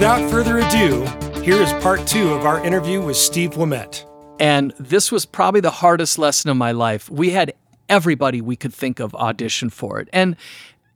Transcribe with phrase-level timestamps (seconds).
[0.00, 1.04] Without further ado,
[1.42, 4.02] here is part two of our interview with Steve Ouimette.
[4.40, 7.10] And this was probably the hardest lesson of my life.
[7.10, 7.52] We had
[7.86, 10.08] everybody we could think of audition for it.
[10.10, 10.36] And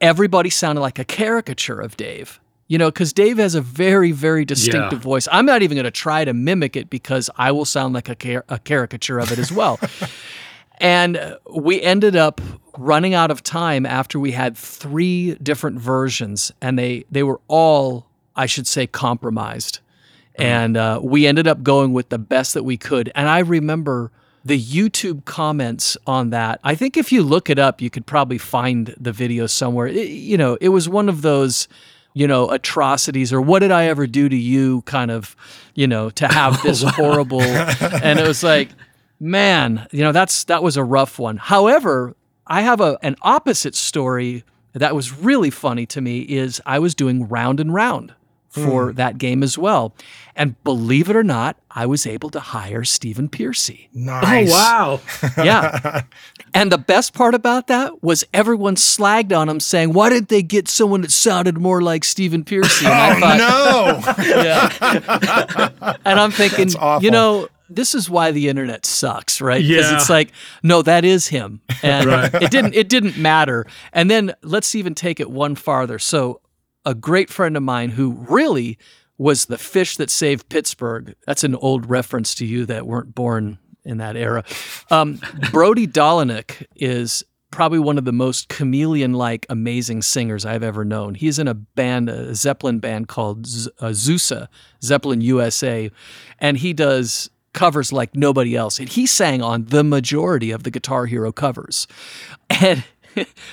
[0.01, 2.41] everybody sounded like a caricature of Dave.
[2.67, 5.05] You know, because Dave has a very, very distinctive Yeah.
[5.05, 5.29] voice.
[5.31, 8.15] I'm not even going to try to mimic it because I will sound like a,
[8.15, 9.79] car- a caricature of it as well.
[10.79, 12.41] and we ended up
[12.79, 18.07] running out of time after we had three different versions, and they they were all,
[18.37, 19.81] I should say, compromised.
[20.37, 23.13] And uh, we ended up going with the best that we could.
[23.15, 24.11] And I remember
[24.45, 26.59] the YouTube comments on that.
[26.65, 29.87] I think if you look it up, you could probably find the video somewhere.
[29.87, 31.69] It- you know, it was one of those,
[32.15, 35.37] you know, atrocities or what did I ever do to you kind of,
[35.75, 37.41] you know, to have this horrible.
[38.03, 38.71] And it was like,
[39.21, 41.37] man, you know, that's that was a rough one.
[41.37, 42.15] However,
[42.47, 46.95] I have a an opposite story that was really funny to me is I was
[46.97, 48.13] doing round and round
[48.55, 48.97] for hmm.
[48.97, 49.95] that game as well.
[50.37, 53.89] And believe it or not, I was able to hire Stephen Pearcy.
[53.93, 54.51] Nice.
[54.53, 55.01] Oh wow!
[55.45, 56.03] Yeah.
[56.55, 60.43] and the best part about that was everyone slagged on him saying, why didn't they
[60.43, 62.87] get someone that sounded more like Stephen Pearcy?
[62.87, 64.25] And I oh, thought, No.
[65.85, 65.97] yeah.
[66.05, 69.63] and I'm thinking, you know, this is why the internet sucks, right?
[69.63, 69.97] Because Yeah.
[69.97, 70.33] it's like,
[70.63, 72.35] no, that is him, and Right.
[72.35, 72.75] it didn't.
[72.75, 73.67] It didn't matter.
[73.93, 75.99] And then let's even take it one farther.
[75.99, 76.41] So,
[76.85, 78.79] a great friend of mine who really
[79.17, 81.15] was the fish that saved Pittsburgh.
[81.27, 84.45] That's an old reference to you that weren't born in that era.
[84.91, 85.21] Um,
[85.53, 91.15] Brody Dolyniuk is probably one of the most chameleon-like amazing singers I've ever known.
[91.15, 94.49] He's in a band, a Zeppelin band called Z- uh, Zusa,
[94.83, 95.91] Zeppelin USA,
[96.41, 98.81] and he does covers like nobody else.
[98.81, 101.87] And he sang on the majority of the Guitar Hero covers.
[102.51, 102.85] And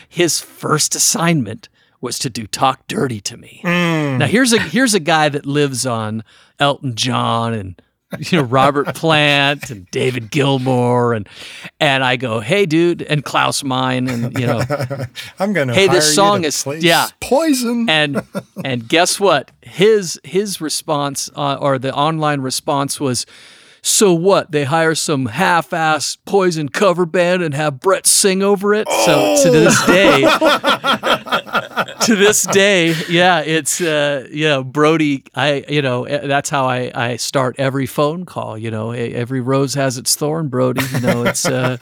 [0.10, 1.70] his first assignment
[2.02, 3.62] was to do Talk Dirty to Me.
[3.64, 6.24] Now here's a here's a guy that lives on
[6.60, 7.82] Elton John and
[8.20, 11.30] you know Robert Plant and David Gilmour and
[11.80, 14.62] and I go, "Hey dude," and Klaus Meine and you know
[15.40, 15.74] I'm gonna.
[15.74, 17.08] Hey, this song is- yeah.
[17.22, 17.88] poison.
[17.90, 18.22] and
[18.66, 19.52] and guess what?
[19.62, 23.26] His his response uh, or the online response was,
[23.82, 24.52] "So what?
[24.52, 29.50] They hire some half-ass Poison cover band and have Bret sing over it." So to
[29.52, 30.24] this day,
[32.02, 35.24] to this day, yeah, it's uh, you know Brody.
[35.36, 38.58] I you know eh, that's how I I start every phone call.
[38.58, 40.84] You know, every rose has its thorn, Brody.
[40.94, 41.78] You know, it's uh,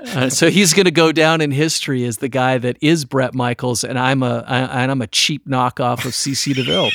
[0.00, 3.34] uh, so he's going to go down in history as the guy that is Bret
[3.34, 6.90] Michaels, and I'm a I, and I'm a cheap knockoff of CC DeVille.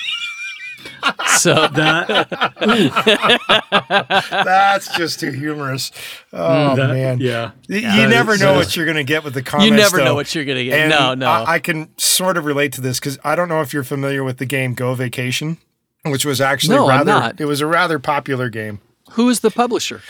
[1.38, 2.30] So That,
[4.30, 5.92] That's just too humorous.
[6.32, 7.20] Oh that- man.
[7.20, 7.52] yeah.
[7.68, 9.70] You never know what you're going to get with the comments.
[9.72, 10.80] you never know what you're going to get.
[10.80, 11.28] And no, no.
[11.28, 14.24] I, I can sort of relate to this because I don't know if you're familiar
[14.24, 15.58] with the game Go Vacation,
[16.06, 17.12] which was actually No, I'm rather.
[17.12, 17.42] not.
[17.42, 18.80] It was a rather popular game.
[19.12, 20.02] Who is the publisher?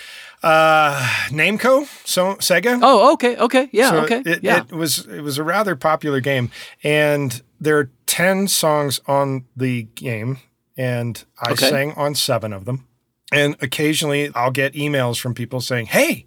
[0.41, 2.77] Uh, Namco, so Sega.
[2.81, 4.63] Oh, okay, okay, yeah, So okay, It, yeah.
[4.69, 6.51] it was it was a rather popular game,
[6.83, 10.39] and there are ten songs on the game,
[10.77, 11.69] and I Okay.
[11.69, 12.87] sang on seven of them.
[13.31, 16.25] And occasionally, I'll get emails from people saying, "Hey,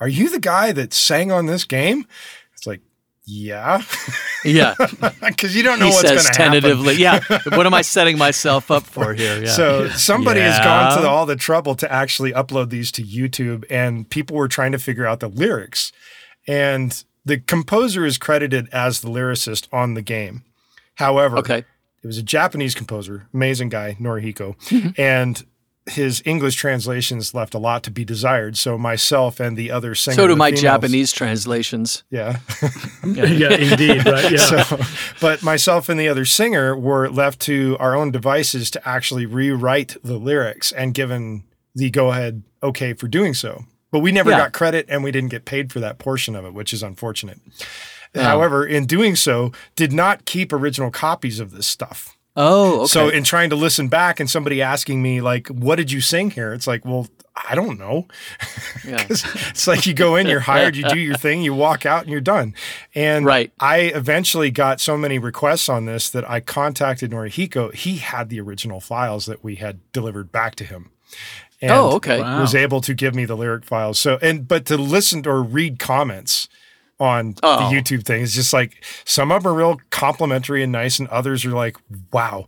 [0.00, 2.06] are you the guy that sang on this game?"
[2.54, 2.80] It's like,
[3.24, 3.82] yeah,
[4.44, 4.74] yeah.
[5.20, 6.36] because you don't know He what's going to happen.
[6.36, 6.94] tentatively.
[6.96, 7.20] Yeah.
[7.56, 9.42] What am I setting myself up for here?
[9.42, 9.50] Yeah.
[9.50, 14.08] So somebody has gone to all the trouble to actually upload these to YouTube, and
[14.08, 15.90] people were trying to figure out the lyrics.
[16.46, 20.44] And the composer is credited as the lyricist on the game.
[20.96, 21.64] However, okay.
[22.04, 24.88] It was a Japanese composer, amazing guy, Norihiko, Mm-hmm.
[25.00, 25.42] and
[25.86, 28.56] his English translations left a lot to be desired.
[28.56, 32.04] So myself and the other singer, So do my females- Japanese translations.
[32.10, 32.38] yeah.
[33.04, 34.32] yeah, indeed, right?
[34.32, 34.62] Yeah.
[34.64, 34.78] So,
[35.20, 39.96] but myself and the other singer were left to our own devices to actually rewrite
[40.02, 43.64] the lyrics and given the go ahead okay for doing so.
[43.90, 44.38] But we never Yeah.
[44.38, 47.40] got credit and we didn't get paid for that portion of it, which is unfortunate.
[48.14, 48.22] Oh.
[48.22, 52.16] However, in doing so, did not keep original copies of this stuff.
[52.36, 52.86] Oh, okay.
[52.88, 56.30] So in trying to listen back and somebody asking me like, "What did you sing
[56.30, 57.06] here?" It's like, well,
[57.48, 58.08] I don't know.
[58.86, 59.06] yeah.
[59.08, 62.10] it's like you go in, you're hired, you do your thing, you walk out, and
[62.10, 62.54] you're done.
[62.94, 63.52] And Right.
[63.60, 67.74] I eventually got so many requests on this that I contacted Norihiko.
[67.74, 70.90] He had the original files that we had delivered back to him.
[70.90, 71.16] Oh,
[71.60, 72.20] and Oh, okay.
[72.20, 72.40] Wow.
[72.40, 73.98] Was able to give me the lyric files.
[73.98, 76.48] So and but to listen or read comments
[77.00, 77.70] on Oh.
[77.70, 81.08] the YouTube thing is just like some of them are real complimentary and nice, and
[81.08, 81.76] others are like,
[82.12, 82.46] wow.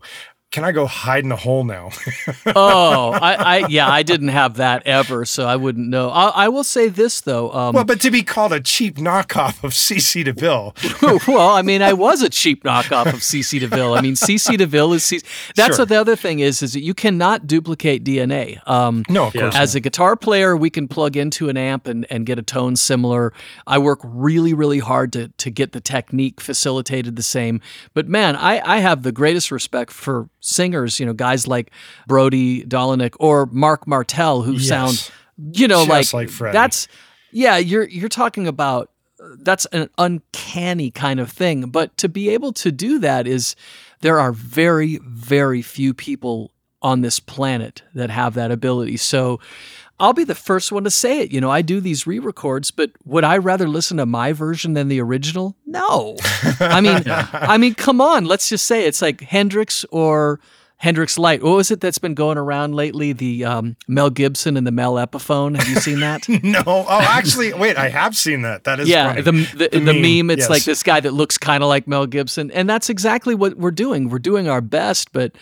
[0.56, 1.90] Can I go hide in a hole now?
[2.46, 6.08] oh, I, I, yeah, I didn't have that ever, so I wouldn't know.
[6.08, 7.52] I, I will say this though.
[7.52, 10.74] Um, well, but to be called a cheap knockoff of CC DeVille.
[11.28, 13.92] well, I mean, I was a cheap knockoff of CC DeVille.
[13.92, 15.22] I mean, CC DeVille is CC.
[15.56, 15.82] That's Sure.
[15.82, 18.66] what the other thing is, is that you cannot duplicate DNA.
[18.66, 19.54] Um, No, of course.
[19.54, 22.76] As a guitar player, we can plug into an amp and, and get a tone
[22.76, 23.34] similar.
[23.66, 27.60] I work really, really hard to, to get the technique facilitated the same.
[27.92, 31.70] But man, I, I have the greatest respect for singers, you know, guys like
[32.06, 34.68] Brody Dolyniuk or Marc Martel who Yes.
[34.68, 35.10] sound,
[35.52, 36.88] you know, Just like, like that's,
[37.32, 38.90] yeah, you're, you're talking about
[39.38, 41.62] that's an uncanny kind of thing.
[41.70, 43.56] But to be able to do that is
[44.00, 46.52] there are very, very few people
[46.82, 48.96] on this planet that have that ability.
[48.98, 49.40] So
[49.98, 51.32] I'll be the first one to say it.
[51.32, 54.74] You know, I do these re records, but would I rather listen to my version
[54.74, 55.56] than the original?
[55.64, 56.16] No.
[56.60, 58.26] I mean, I mean, come on.
[58.26, 60.40] Let's just say it's like Hendrix or.
[60.78, 61.42] Hendrix Light.
[61.42, 63.14] What was it that's been going around lately?
[63.14, 65.56] The um, Mel Gibson and the Mel Epiphone.
[65.56, 66.28] Have you seen that?
[66.42, 66.62] no.
[66.66, 68.64] Oh, actually, wait, I have seen that.
[68.64, 69.22] That is yeah, funny.
[69.22, 70.50] the the, the, meme, It's yes.
[70.50, 73.70] like this guy that looks kind of like Mel Gibson, and that's exactly what we're
[73.70, 74.10] doing.
[74.10, 75.32] We're doing our best, but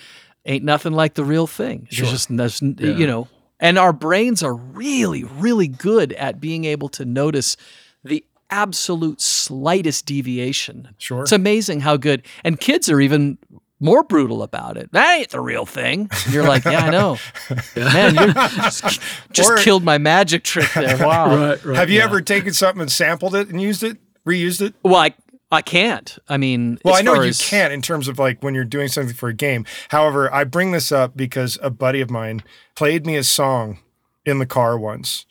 [0.47, 1.89] ain't nothing like the real thing.
[1.91, 3.27] There's just there's, you know,
[3.65, 7.57] and our brains are really, really good at being able to notice
[8.05, 10.95] the absolute slightest deviation.
[10.99, 11.23] Sure.
[11.23, 12.27] it's amazing how good.
[12.45, 13.39] And kids are even
[13.81, 14.93] more brutal about it.
[14.93, 16.11] That ain't the real thing.
[16.27, 17.17] And you're like, yeah, I know,
[17.77, 18.15] man.
[18.15, 19.01] You just,
[19.33, 20.99] just Or- killed my magic trick there.
[20.99, 21.25] Wow.
[21.35, 21.77] Right, right.
[21.77, 22.05] have you yeah.
[22.05, 23.97] ever taken something and sampled it and used it,
[24.27, 24.75] reused it?
[24.83, 25.15] Well, I,
[25.53, 26.19] I can't.
[26.29, 28.89] I mean, Well, I know you as- can't in terms of like when you're doing
[28.89, 29.65] something for a game.
[29.91, 32.43] However, I bring this up because a buddy of mine
[32.75, 33.79] played me a song
[34.27, 35.27] in the car once.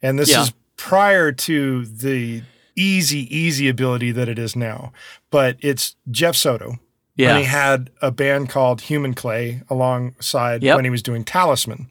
[0.00, 0.42] And this Yeah.
[0.42, 2.42] is prior to the
[2.76, 4.92] easy, easy ability that it is now.
[5.30, 6.78] But it's Jeff Soto.
[7.16, 7.32] Yeah.
[7.32, 10.76] When he had a band called Human Clay alongside Yep.
[10.76, 11.88] when he was doing Talisman.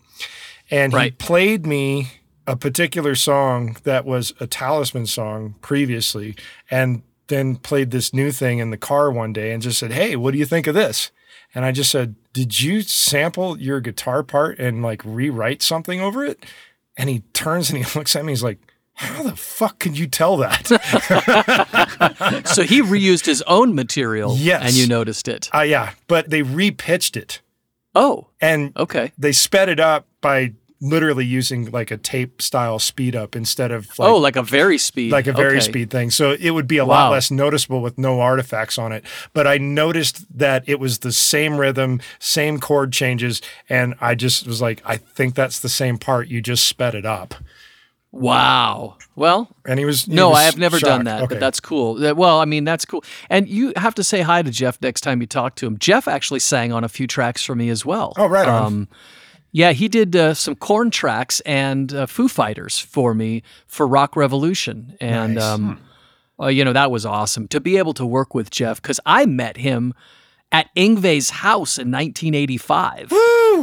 [0.72, 2.12] And he played me
[2.48, 6.36] a particular song that was a Talisman song previously,
[6.70, 10.16] and then played this new thing in the car one day and just said, Hey,
[10.16, 11.12] what do you think of this?
[11.54, 16.26] And I just said, Did you sample your guitar part and like rewrite something over
[16.26, 16.46] it?
[16.98, 18.60] And he turns and he looks at me, he's like,
[18.94, 20.66] How the fuck could you tell that?
[22.46, 24.36] so he reused his own material.
[24.38, 24.64] Yes.
[24.64, 25.50] And you noticed it.
[25.54, 27.42] uh, yeah, but they repitched it
[27.98, 29.14] Oh, and okay.
[29.18, 33.88] they sped it up by literally using like a tape style speed up instead of
[33.98, 35.12] like, oh, like a very speed.
[35.12, 35.66] like a very Okay.
[35.66, 36.12] speed thing.
[36.12, 37.06] So it would be a Wow.
[37.06, 39.04] lot less noticeable with no artifacts on it.
[39.34, 44.46] But I noticed that it was the same rhythm, same chord changes, and I just
[44.46, 46.28] was like, I think that's the same part.
[46.28, 47.36] You just sped it up.
[48.12, 48.96] Wow.
[49.18, 51.36] Well, And he was he no, was I have never done that, Okay.
[51.36, 51.96] but that's cool.
[52.16, 53.04] Well, I mean, that's cool.
[53.30, 55.78] And you have to say hi to Jeff next time you talk to him.
[55.80, 58.14] Jeff actually sang on a few tracks for me as well.
[58.18, 58.64] Oh, right on.
[58.66, 58.88] Um,
[59.56, 64.18] Yeah, he did uh, some Korn tracks and uh, Foo Fighters for me for Rock
[64.18, 65.44] Revolution, and Nice.
[65.46, 65.80] um,
[66.38, 67.48] uh, you know that was awesome.
[67.48, 69.94] To be able to work with Jeff because I met him
[70.52, 73.14] at Yngwie's house in 1985.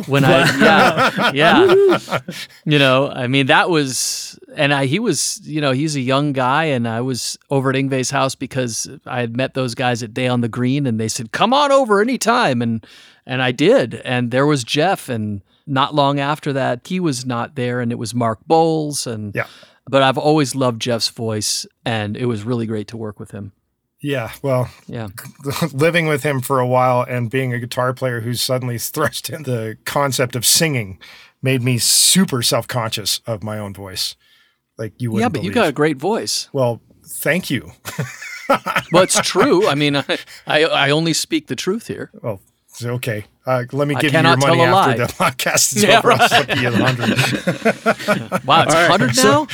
[0.09, 2.19] When I yeah yeah.
[2.65, 6.33] You know I mean that was and I he was you know he's a young
[6.33, 10.15] guy and I was over at Yngwie's house because I had met those guys at
[10.15, 12.63] Day on the Green and they said come on over anytime.
[12.63, 12.87] And
[13.27, 13.97] and I did.
[13.97, 17.99] And there was Jeff and not long after that he was not there and it
[17.99, 19.47] was Mark Boals and Yeah.
[19.89, 23.53] but I've always loved Jeff's voice and it was really great to work with him
[24.01, 24.31] Yeah.
[24.43, 25.09] Well, yeah
[25.73, 29.45] living with him for a while and being a guitar player who's suddenly thrust in
[29.45, 30.99] the concept of singing
[31.43, 34.15] made me super self conscious of my own voice.
[34.79, 37.73] Like you wouldn't yeah but you got a great voice Well, thank you.
[38.93, 40.05] well it's true I mean I,
[40.47, 42.41] I I only speak the truth here Well,
[42.73, 43.25] it's okay.
[43.47, 45.07] Uh, let me give you your cannot tell money a after lie.
[45.07, 46.13] the podcast is Yeah, over.
[46.13, 47.09] I'll slip you a hundred.
[48.47, 49.47] wow it's All right, 100 so-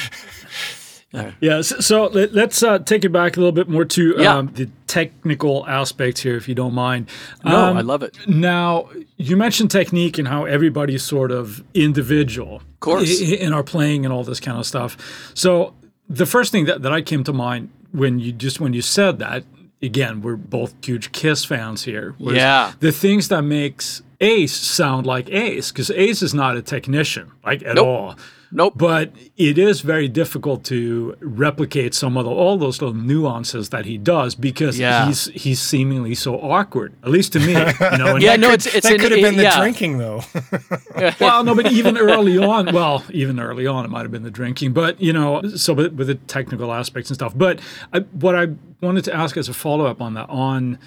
[1.13, 4.15] now Yeah, so, so let, us uh, take it back a little bit more to
[4.19, 4.37] Yeah.
[4.37, 7.09] um, the technical aspects here, if you don't mind.
[7.45, 12.57] no Um, I love it Now, you mentioned technique and how everybody's sort of individual,
[12.57, 13.21] of course.
[13.23, 14.99] in our playing and all this kind of stuff.
[15.35, 15.73] So,
[16.11, 19.19] the first thing that, that I came to mind when you just when you said
[19.19, 19.45] that,
[19.83, 22.15] again, we're both huge Kiss fans here.
[22.19, 22.73] Yeah.
[22.81, 27.63] the things that makes Ace sound like Ace, because Ace is not a technician, like
[27.65, 27.87] at Nope.
[27.87, 28.19] all.
[28.51, 28.75] Nope.
[28.77, 33.85] But it is very difficult to replicate some of the, all those little nuances that
[33.85, 35.07] he does because Yeah.
[35.07, 37.53] he's he's seemingly so awkward, at least to me.
[37.53, 37.55] You
[37.99, 39.59] know, Yeah, that no, could- it's it's that an- could have been the yeah.
[39.61, 40.23] drinking, though.
[41.21, 44.31] well, no, but even early on, well, even early on, it might have been the
[44.31, 47.37] drinking, but you know, so with, with the technical aspects and stuff.
[47.37, 47.61] But
[47.93, 48.49] I, what I
[48.81, 50.79] wanted to ask as a follow up on that, on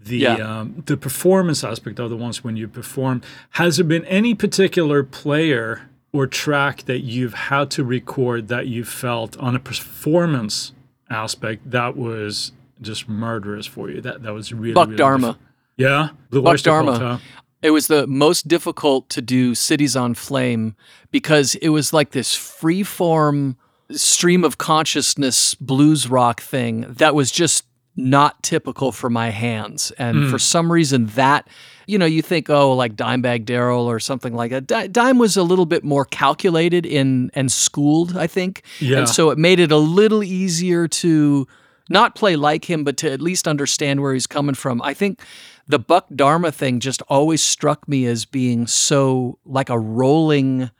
[0.00, 0.34] the Yeah.
[0.60, 3.22] um, the performance aspect of the ones when you perform.
[3.50, 8.84] Has there been any particular player or track that you've had to record that you
[8.84, 10.72] felt on a performance
[11.10, 14.00] aspect that was just murderous for you?
[14.00, 15.32] That that was really Buck really Dharma.
[15.32, 15.42] diff-
[15.76, 16.98] yeah, Blue Buck Oyster Cult, Dharma.
[16.98, 17.18] huh?
[17.60, 20.76] It was the most difficult to do Cities on Flame
[21.10, 23.56] because it was like this free form
[23.90, 27.64] stream of consciousness blues rock thing that was just
[27.96, 29.90] not typical for my hands.
[29.98, 30.40] And for mm.
[30.40, 31.48] some reason, that,
[31.88, 34.66] you know, you think, oh, like Dimebag Darrell or something like that.
[34.66, 38.62] Di- Dime was a little bit more calculated in and schooled, I think.
[38.78, 38.98] Yeah.
[38.98, 41.48] And so it made it a little easier to
[41.88, 44.82] not play like him, but to at least understand where he's coming from.
[44.82, 45.20] I think
[45.66, 50.70] the Buck Dharma thing just always struck me as being so like a rolling,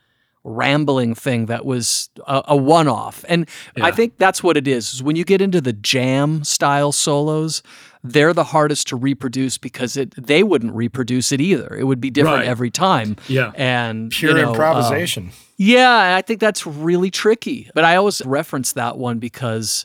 [0.44, 3.24] rambling thing that was a, a one off.
[3.28, 3.48] And
[3.80, 7.62] I think that's what it is, is when you get into the jam style solos,
[8.04, 11.74] they're the hardest to reproduce because it they wouldn't reproduce it either.
[11.76, 12.48] It would be different Right.
[12.48, 13.16] every time.
[13.28, 13.52] Yeah.
[13.56, 15.24] And Pure you know, improvisation.
[15.24, 17.68] Um, yeah, I think that's really tricky.
[17.74, 19.84] But I always reference that one because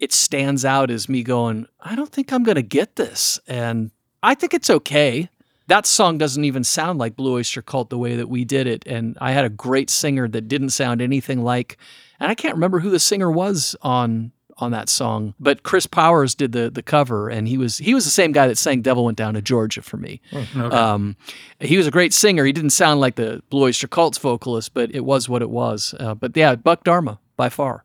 [0.00, 3.38] it stands out as me going, I don't think I'm going to get this.
[3.46, 3.92] And
[4.24, 5.30] I think it's okay.
[5.66, 8.86] That song doesn't even sound like Blue Oyster Cult the way that we did it.
[8.86, 11.78] And I had a great singer that didn't sound anything like,
[12.20, 16.34] and I can't remember who the singer was on on that song, but Chris Powers
[16.34, 19.04] did the the cover, and he was he was the same guy that sang "Devil
[19.04, 20.20] Went Down to Georgia" for me.
[20.32, 20.76] Okay.
[20.76, 21.16] Um,
[21.60, 22.44] he was a great singer.
[22.44, 25.94] He didn't sound like the Blue Oyster Cult's vocalist, but it was what it was.
[25.98, 27.84] Uh, but yeah, Buck Dharma by far.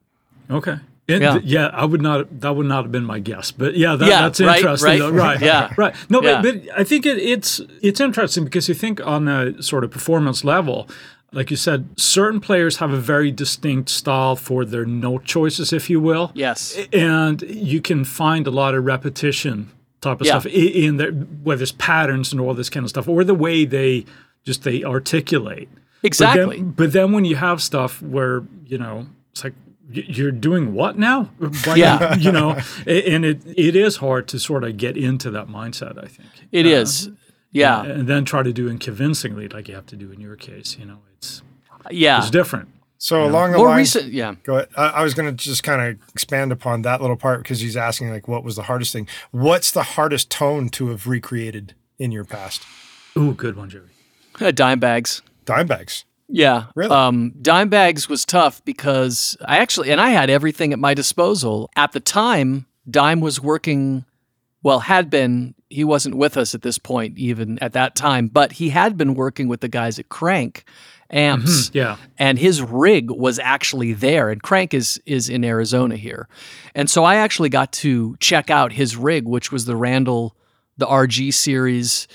[0.49, 0.77] Okay.
[1.09, 1.33] It- Yeah.
[1.33, 2.41] th- yeah, I would not.
[2.41, 4.89] That would not have been my guess, but yeah, that, Yeah, that's right, interesting.
[4.89, 5.09] right, though.
[5.11, 5.73] right, yeah.
[5.77, 5.95] right.
[6.09, 6.41] No, Yeah.
[6.41, 9.91] but, but I think it, it's it's interesting because you think on a sort of
[9.91, 10.87] performance level,
[11.31, 15.89] like you said, certain players have a very distinct style for their note choices, if
[15.89, 16.31] you will.
[16.35, 16.77] Yes.
[16.93, 19.69] and you can find a lot of repetition
[20.01, 20.39] type of Yeah.
[20.39, 23.65] stuff in there, whether it's patterns and all this kind of stuff, or the way
[23.65, 24.05] they
[24.45, 25.69] just they articulate.
[26.01, 26.57] But Exactly.
[26.57, 29.53] then, but then when you have stuff where you know it's like
[29.91, 31.25] you're doing what now?
[31.65, 32.15] Why Yeah.
[32.19, 32.51] you know,
[32.85, 35.97] and it it is hard to sort of get into that mindset.
[36.03, 37.09] I think It Uh, is.
[37.51, 37.83] Yeah.
[37.83, 40.77] and then try to do it convincingly, like you have to do in your case.
[40.79, 41.41] You know, it's
[41.89, 42.19] Yeah.
[42.19, 42.69] it's different.
[43.01, 44.11] So along the More lines, recent.
[44.13, 44.35] Yeah.
[44.43, 44.67] Go ahead.
[44.75, 47.77] I, I was going to just kind of expand upon that little part because he's
[47.77, 49.07] asking like, what was the hardest thing?
[49.31, 52.61] What's the hardest tone to have recreated in your past?
[53.17, 53.83] Ooh, good one, Joey.
[54.41, 55.21] Uh, dime bags.
[55.45, 56.03] Dimebags.
[56.29, 56.65] Yeah.
[56.75, 56.91] Really?
[56.91, 61.69] Um, dime bags was tough because I actually, and I had everything at my disposal.
[61.75, 64.05] At the time, Dime was working,
[64.63, 68.53] well, had been, he wasn't with us at this point, even at that time, but
[68.53, 70.63] he had been working with the guys at Crank
[71.11, 71.71] Amps.
[71.73, 76.27] Yeah, and his rig was actually there and crank is is in arizona here
[76.75, 80.35] and so i actually got to check out his rig which was the randall
[80.77, 82.07] the rg series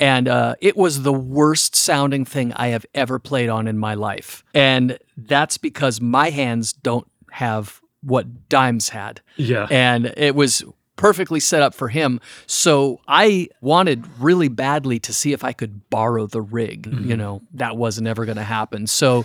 [0.00, 3.94] and uh, it was the worst sounding thing i have ever played on in my
[3.94, 9.66] life and that's because my hands don't have what dimes had yeah.
[9.70, 10.64] and it was
[11.00, 12.20] perfectly set up for him.
[12.46, 16.86] So I wanted really badly to see if I could borrow the rig.
[17.06, 18.86] You know, that wasn't ever going to happen.
[18.86, 19.24] So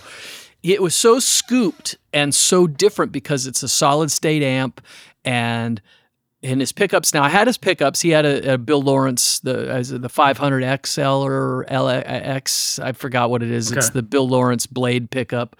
[0.62, 4.80] it was so scooped and so different because it's a solid state amp
[5.22, 5.82] and
[6.42, 7.14] in his pickups.
[7.14, 8.00] Now I had his pickups.
[8.00, 13.30] He had a, a Bill Lawrence the as the 500 XL or LX I forgot
[13.30, 13.72] what it is.
[13.72, 15.56] It's the Bill Lawrence blade pickup.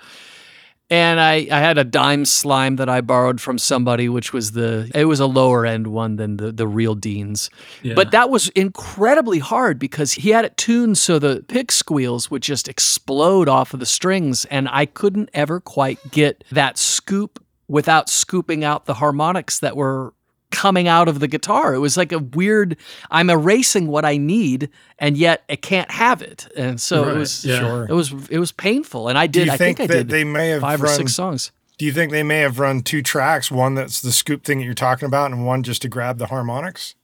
[0.89, 4.89] And I, I had a dime slime that I borrowed from somebody, which was the
[4.95, 7.51] it was a lower end one than the the real Dean's.
[7.83, 7.95] Yeah.
[7.95, 12.43] But that was incredibly hard because he had it tuned so the pick squeals would
[12.43, 18.09] just explode off of the strings, and I couldn't ever quite get that scoop without
[18.09, 20.15] scooping out the harmonics that were
[20.51, 21.75] coming out of the guitar.
[21.75, 22.77] It was like a weird
[23.11, 26.49] I'm erasing what I need and yet I can't have it.
[26.57, 27.59] And so it was yeah.
[27.59, 27.87] Sure.
[27.89, 30.25] it was it was painful and I did I think, think I that did they
[30.25, 31.53] may have five run, or six songs.
[31.79, 34.65] Do you think they may have run two tracks, one that's the scoop thing that
[34.65, 36.95] you're talking about, and one just to grab the harmonics?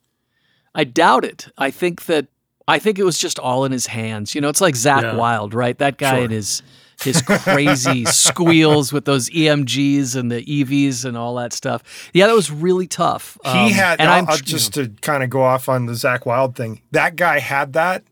[0.75, 1.49] I doubt it.
[1.59, 2.29] I think that
[2.67, 4.35] I think it was just all in his hands.
[4.35, 5.17] You know, it's like Zakk Yeah.
[5.17, 5.77] Wylde, right?
[5.77, 6.23] That guy Sure.
[6.25, 6.63] and his
[7.03, 12.11] his crazy squeals with those EMGs and the EVs and all that stuff.
[12.13, 13.39] Yeah, that was really tough.
[13.45, 15.93] He Um, had, and I'll, I'm I'll just to kind of go off on the
[15.93, 16.81] Zakk Wylde thing.
[16.93, 18.05] That guy had that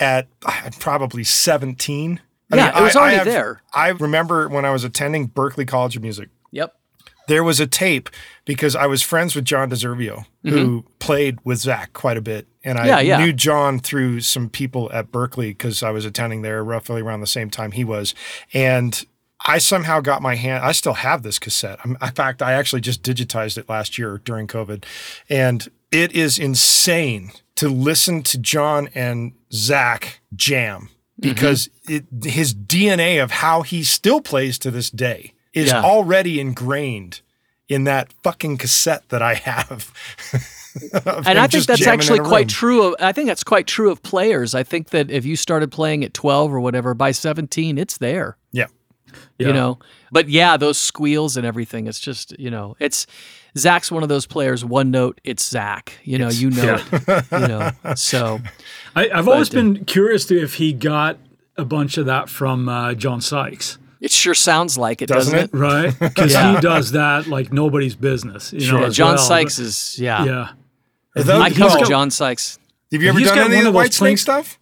[0.00, 2.20] at uh, probably 17.
[2.54, 3.62] Yeah, it was already there.
[3.72, 6.74] I remember when I was attending Berklee College of Music, Yep.
[7.28, 8.08] There was a tape
[8.44, 12.46] because I was friends with John DeServio, who played with Zakk quite a bit.
[12.64, 12.88] And I Mm-hmm.
[12.88, 13.24] Yeah, yeah.
[13.24, 17.26] knew John through some people at Berklee because I was attending there roughly around the
[17.26, 18.14] same time he was.
[18.52, 19.04] And
[19.44, 21.78] I somehow got my hand, I still have this cassette.
[21.84, 24.84] I'm, in fact, I actually just digitized it last year during COVID.
[25.28, 33.22] And it is insane to listen to John and Zakk jam because it, his DNA
[33.22, 35.82] of how he still plays to this day is Yeah.
[35.82, 37.20] already ingrained
[37.68, 39.90] in that fucking cassette that I have.
[41.26, 44.54] and I think that's actually quite true of I think that's quite true of players.
[44.54, 48.36] I think that if you started playing at 12 or whatever by 17 it's there.
[48.52, 48.66] Yeah.
[49.38, 49.48] Yeah.
[49.48, 49.78] You know.
[50.12, 53.06] But yeah, those squeals and everything it's just, you know, it's
[53.56, 55.88] Zakk's one of those players one note it's Zakk.
[56.04, 56.84] You know, you know Yeah.
[56.92, 57.24] it.
[57.32, 57.70] You know.
[57.96, 58.40] So
[58.94, 61.18] I, I've always But, uh, been curious to if he got
[61.56, 65.54] a bunch of that from uh, John Sykes, it sure sounds like it, doesn't, Doesn't
[65.54, 65.58] it?
[65.58, 65.98] right?
[65.98, 66.54] Because Yeah.
[66.56, 68.52] he does that like nobody's business.
[68.52, 69.18] You know, Yeah, John well.
[69.18, 70.24] Sykes is yeah.
[70.24, 70.48] Yeah.
[71.14, 72.58] Though- I he's cover got- John Sykes.
[72.92, 74.58] Have you ever He's done any of the Whitesnake planks- stuff?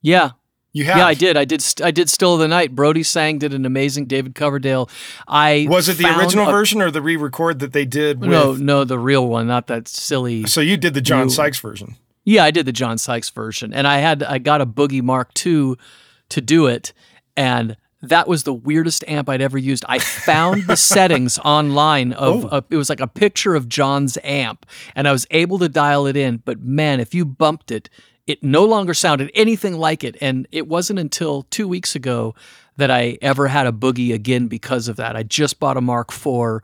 [0.00, 0.30] Yeah.
[0.74, 0.96] You have.
[0.96, 1.36] Yeah, I did.
[1.36, 1.60] I did.
[1.60, 2.08] St- I did.
[2.08, 2.74] Still of the night.
[2.74, 4.88] Brody sang, did an amazing David Coverdale.
[5.28, 8.30] I Was it the original a- version or the re-record that they did with?
[8.30, 10.46] No, no, the real one, not that silly.
[10.46, 11.96] So you did the John You- Sykes version.
[12.24, 15.30] Yeah, I did the John Sykes version, and I had I got a Boogie Mark
[15.44, 15.74] II
[16.30, 16.94] to do it,
[17.36, 19.84] and that was the weirdest amp I'd ever used.
[19.88, 22.48] I found the settings online of Oh.
[22.58, 26.06] a, it was like a picture of John's amp, and I was able to dial
[26.06, 26.38] it in.
[26.44, 27.88] But man, if you bumped it,
[28.26, 30.16] it no longer sounded anything like it.
[30.20, 32.34] And it wasn't until two weeks ago
[32.76, 35.14] that I ever had a Boogie again because of that.
[35.16, 36.60] I just bought a Mark IV,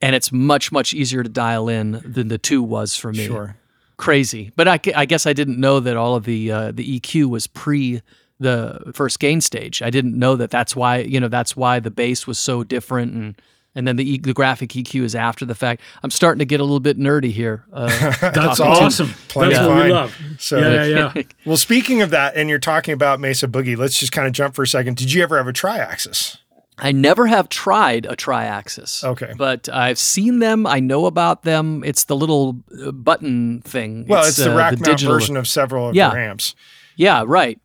[0.00, 3.56] and it's much much easier to dial in than the two was for me Sure.
[3.96, 4.50] crazy.
[4.56, 7.46] But I, I guess I didn't know that all of the uh, the EQ was
[7.46, 8.00] pre
[8.40, 9.80] the first gain stage.
[9.82, 13.12] I didn't know that that's why you know that's why the bass was so different
[13.14, 13.34] and.
[13.72, 15.80] And then the, e- the graphic EQ is after the fact.
[16.02, 17.64] I'm starting to get a little bit nerdy here.
[17.72, 17.86] Uh,
[18.32, 19.10] That's awesome.
[19.28, 20.16] Plenty That's what we love.
[20.40, 21.22] So- yeah, yeah, yeah.
[21.46, 24.56] Well, speaking of that, and you're talking about Mesa Boogie, let's just kind of jump
[24.56, 24.96] for a second.
[24.96, 26.38] Did you ever have a tri-axis?
[26.78, 29.04] I never have tried a tri-axis.
[29.04, 29.34] Okay.
[29.38, 30.66] but I've seen them.
[30.66, 31.84] I know about them.
[31.84, 34.04] It's the little uh, button thing.
[34.08, 36.10] Well, it's, the uh, rack mount digital- version of several of Yeah.
[36.10, 36.56] your amps.
[36.96, 37.60] Yeah, right.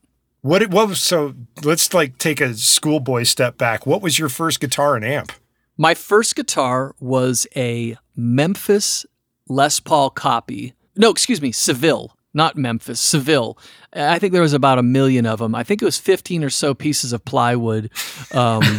[0.45, 0.61] What?
[0.61, 1.33] it- was so?
[1.63, 3.87] Let's like take a schoolboy step back.
[3.87, 5.31] What was your first guitar and amp?
[5.75, 9.07] My first guitar was a Memphis
[9.49, 10.73] Les Paul copy.
[10.95, 13.57] No, excuse me, Seville, not Memphis, Seville.
[13.97, 15.55] I think there was about a million of them.
[15.55, 17.85] I think it was 15 or so pieces of plywood.
[18.33, 18.61] Um,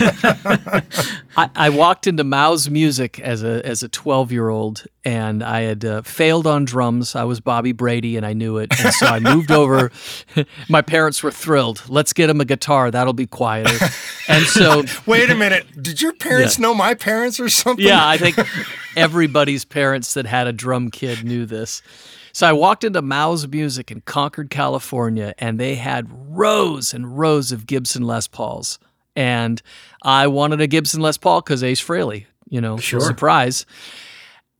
[1.36, 5.62] I, I walked into Mao's Music as a as a 12 year old, and I
[5.62, 7.16] had uh, failed on drums.
[7.16, 8.78] I was Bobby Brady, and I knew it.
[8.78, 9.90] And so I moved over.
[10.68, 11.82] My parents were thrilled.
[11.88, 12.90] Let's get him a guitar.
[12.90, 13.86] That'll be quieter.
[14.28, 15.66] And so Wait a minute.
[15.80, 17.86] Did your parents know my parents or something?
[17.86, 18.36] yeah, I think
[18.96, 21.80] everybody's parents that had a drum kid knew this.
[22.37, 27.51] So I walked into Mao's Music in Concord, California, and they had rows and rows
[27.51, 28.79] of Gibson Les Pauls.
[29.16, 29.62] And
[30.03, 33.01] I wanted a Gibson Les Paul because Ace Frehley, you know, Sure.
[33.01, 33.64] surprise.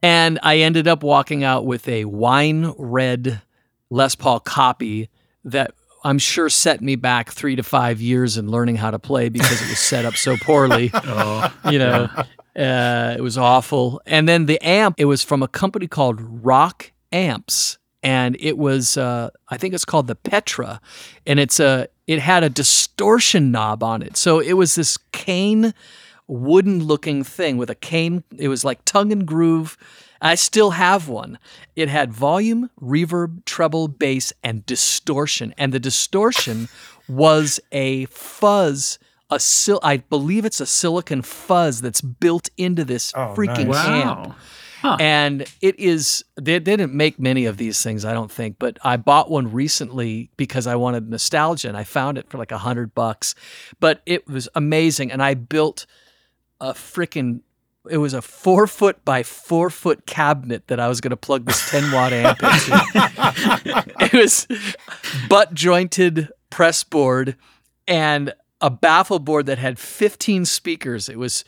[0.03, 3.43] And I ended up walking out with a wine red
[3.91, 5.11] Les Paul copy
[5.45, 9.29] that I'm sure set me back three to five years in learning how to play
[9.29, 12.09] because it was set up so poorly Oh, you know
[12.57, 16.93] uh, it was awful and then the amp it was from a company called rock
[17.17, 20.81] amps and it was uh, i think it's called the petra
[21.27, 25.73] and it's a it had a distortion knob on it so it was this cane
[26.29, 29.77] wooden looking thing with a cane it was like tongue and groove
[30.21, 31.39] i still have one
[31.75, 36.69] it had volume reverb treble bass and distortion and the distortion
[37.09, 38.99] was a fuzz
[39.29, 43.85] a sil- I believe it's a silicon fuzz that's built into this Oh, freaking nice.
[43.87, 44.19] amp.
[44.29, 44.35] wow.
[45.01, 48.79] And it is, they, they didn't make many of these things, I don't think, but
[48.83, 52.59] I bought one recently because I wanted nostalgia and I found it for like a
[52.59, 53.35] hundred bucks.
[53.81, 55.11] But it was amazing.
[55.13, 55.87] And I built
[56.61, 57.41] a freaking,
[57.91, 61.47] it was a four foot by four foot cabinet that I was going to plug
[61.47, 63.93] this 10 watt amp into.
[64.01, 64.47] it was
[65.29, 67.37] butt jointed press board
[67.87, 71.09] and a baffle board that had 15 speakers.
[71.09, 71.45] It was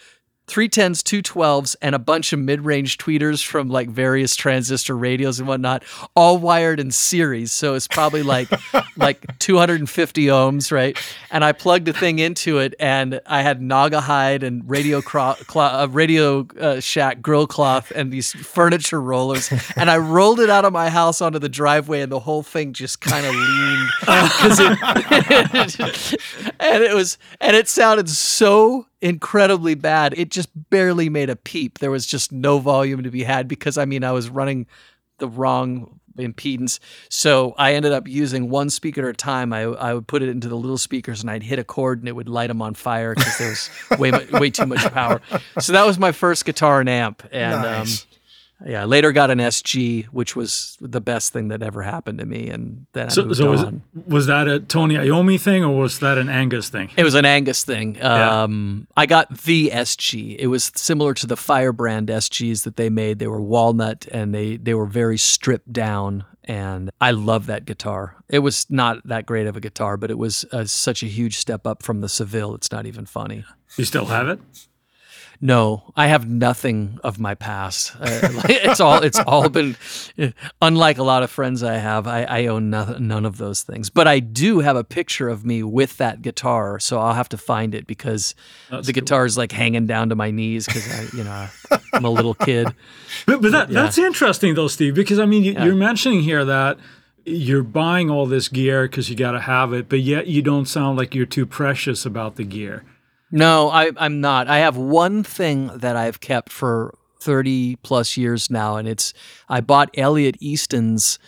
[0.49, 5.47] 310s, 212s, and a bunch of mid range tweeters from like various transistor radios and
[5.47, 5.85] whatnot,
[6.17, 7.53] all wired in series.
[7.53, 8.49] So it's probably like
[8.97, 10.99] like 250 ohms, right?
[11.31, 15.87] And I plugged a thing into it, and I had Naugahyde and radio cro- uh,
[15.91, 20.73] radio uh, shack grill cloth and these furniture rollers, and I rolled it out of
[20.73, 24.79] my house onto the driveway, and the whole thing just kind of leaned because it
[26.61, 30.15] and it was and it sounded so incredibly bad.
[30.17, 31.79] It just barely made a peep.
[31.79, 34.67] There was just no volume to be had because I mean I was running
[35.19, 36.81] the wrong impedance.
[37.09, 39.53] So I ended up using one speaker at a time.
[39.53, 42.09] I, I would put it into the little speakers and I'd hit a chord and
[42.09, 45.21] it would light them on fire because there was way way too much power.
[45.61, 48.03] So that was my first guitar and amp, and Nice.
[48.03, 48.08] um,
[48.67, 52.27] Yeah, I later got an SG, which was the best thing that ever happened to
[52.27, 53.83] me, and then I So, moved so was, on.
[54.07, 56.91] was that a Tony Iommi thing or was that an Angus thing?
[56.97, 57.95] It was an Angus thing.
[57.95, 58.43] Yeah.
[58.43, 60.35] Um, I got the SG.
[60.39, 63.21] It was similar to the Firebrand SGs that they made.
[63.21, 66.25] They were walnut and they they were very stripped down.
[66.45, 68.17] And I love that guitar.
[68.29, 71.37] It was not that great of a guitar, but it was uh, such a huge
[71.37, 72.55] step up from the Seville.
[72.55, 73.45] It's not even funny.
[73.77, 74.41] You still have it?
[75.41, 77.95] No, I have nothing of my past.
[78.01, 79.77] Uh, it's all it's all been.
[80.61, 83.89] Unlike a lot of friends I have, I, I own nothing, none of those things.
[83.89, 87.39] But I do have a picture of me with that guitar, so I'll have to
[87.39, 88.35] find it because
[88.71, 91.47] the guitar is like hanging down to my knees because I, you know,
[91.93, 92.69] I'm a little kid.
[93.27, 96.79] But, but that, that's interesting though, Steve, because I mean, you, you're mentioning here that
[97.25, 100.67] you're buying all this gear because you got to have it, but yet you don't
[100.67, 102.85] sound like you're too precious about the gear.
[103.31, 104.49] No, I, I'm not.
[104.49, 109.13] I have one thing that I've kept for 30 plus years now, and it's
[109.49, 111.19] I bought Elliot Easton's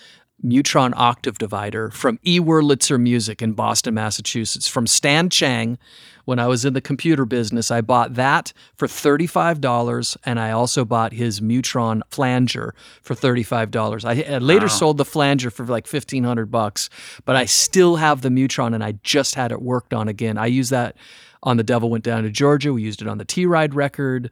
[0.43, 2.41] Mu-Tron octave divider from E.
[2.41, 5.79] Wurlitzer Music in Boston, Massachusetts, from Stan Chang.
[6.27, 10.85] When I was in the computer business, I bought that for $35, and I also
[10.85, 14.05] bought his Mu-Tron flanger for $35.
[14.05, 16.89] I, I later sold the flanger for like 1500 bucks,
[17.25, 20.39] but I still have the Mu-Tron, and I just had it worked on again.
[20.39, 20.95] I use that
[21.43, 22.73] on The Devil Went Down to Georgia.
[22.73, 24.31] We used it on the T Ride record,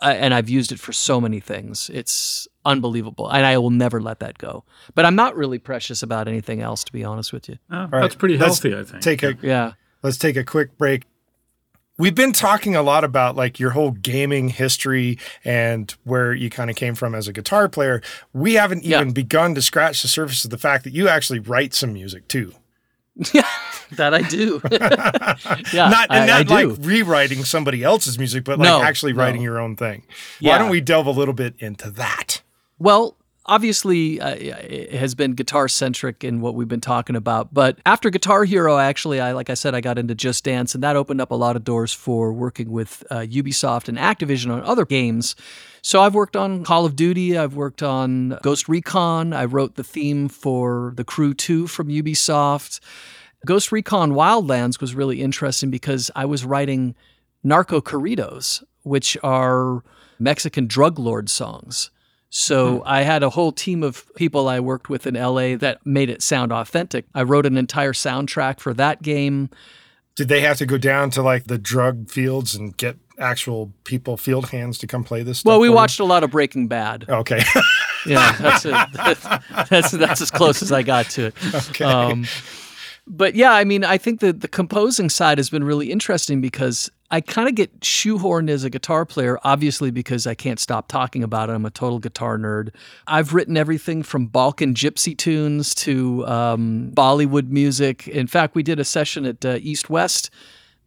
[0.00, 1.90] uh, and I've used it for so many things.
[1.92, 4.64] It's unbelievable, and I will never let that go.
[4.94, 7.56] But I'm not really precious about anything else, to be honest with you.
[7.70, 9.02] Oh, All right, That's pretty let's healthy, I think.
[9.02, 9.72] Take a Yeah.
[10.02, 11.04] let's take a quick break.
[11.98, 16.70] We've been talking a lot about like your whole gaming history and where you kind
[16.70, 18.00] of came from as a guitar player.
[18.32, 19.02] We haven't Yeah.
[19.02, 22.26] even begun to scratch the surface of the fact that you actually write some music
[22.26, 22.54] too.
[23.34, 23.46] Yeah,
[23.92, 24.60] that I do.
[24.70, 26.68] yeah, not and I not do.
[26.70, 29.18] like rewriting somebody else's music, but like No, actually no.
[29.22, 30.02] writing your own thing.
[30.38, 30.52] Yeah.
[30.52, 32.42] Why don't we delve a little bit into that?
[32.78, 33.16] Well,
[33.50, 37.52] obviously, uh, it has been guitar centric in what we've been talking about.
[37.52, 40.82] But after Guitar Hero, actually, I like I said, I got into Just Dance, and
[40.84, 44.62] that opened up a lot of doors for working with uh, Ubisoft and Activision on
[44.62, 45.34] other games.
[45.82, 49.84] So I've worked on Call of Duty, I've worked on Ghost Recon, I wrote the
[49.84, 52.80] theme for The Crew 2 from Ubisoft.
[53.46, 56.94] Ghost Recon Wildlands was really interesting because I was writing
[57.42, 59.82] narco corridos, which are
[60.18, 61.90] Mexican drug lord songs.
[62.32, 66.08] So I had a whole team of people I worked with in LA that made
[66.08, 67.04] it sound authentic.
[67.12, 69.50] I wrote an entire soundtrack for that game.
[70.14, 74.16] Did they have to go down to like the drug fields and get actual people,
[74.16, 75.50] field hands to come play this stuff?
[75.50, 75.74] Well, we for you?
[75.74, 77.04] watched a lot of Breaking Bad.
[77.08, 77.42] Okay.
[78.06, 78.74] Yeah, that's it.
[79.68, 81.34] That's that's as close as I got to it.
[81.70, 81.84] okay.
[81.84, 82.26] Um,
[83.06, 86.90] but yeah, I mean, I think that the composing side has been really interesting because
[87.10, 91.24] I kind of get shoehorned as a guitar player, obviously because I can't stop talking
[91.24, 91.54] about it.
[91.54, 92.70] I'm a total guitar nerd.
[93.06, 98.06] I've written everything from Balkan gypsy tunes to um, Bollywood music.
[98.06, 100.30] In fact, we did a session at uh, East West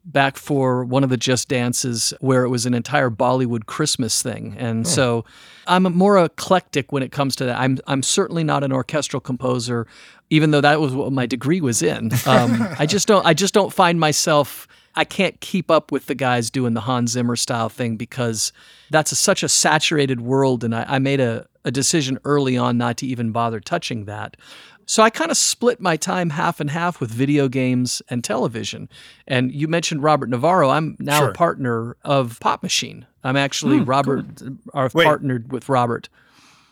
[0.05, 4.55] back for one of the Just Dances where it was an entire Bollywood Christmas thing.
[4.57, 5.23] And so
[5.67, 7.59] I'm more eclectic when it comes to that.
[7.59, 9.88] I'm I'm certainly not an orchestral composer,
[10.29, 12.12] even though that was what my degree was in.
[12.25, 16.15] Um, I just don't I just don't find myself I can't keep up with the
[16.15, 18.51] guys doing the Hans Zimmer style thing because
[18.91, 22.77] that's a, such a saturated world, and I, I made a, a decision early on
[22.77, 24.38] not to even bother touching that.
[24.86, 28.89] So I kind of split my time half and half with video games and television.
[29.25, 30.69] And you mentioned Robert Navarro.
[30.69, 31.29] I'm now Sure.
[31.29, 33.06] a partner of Pop Machine.
[33.23, 34.25] I'm actually hmm, Robert.
[34.41, 35.06] Uh, I've Wait.
[35.06, 36.10] partnered with Robert.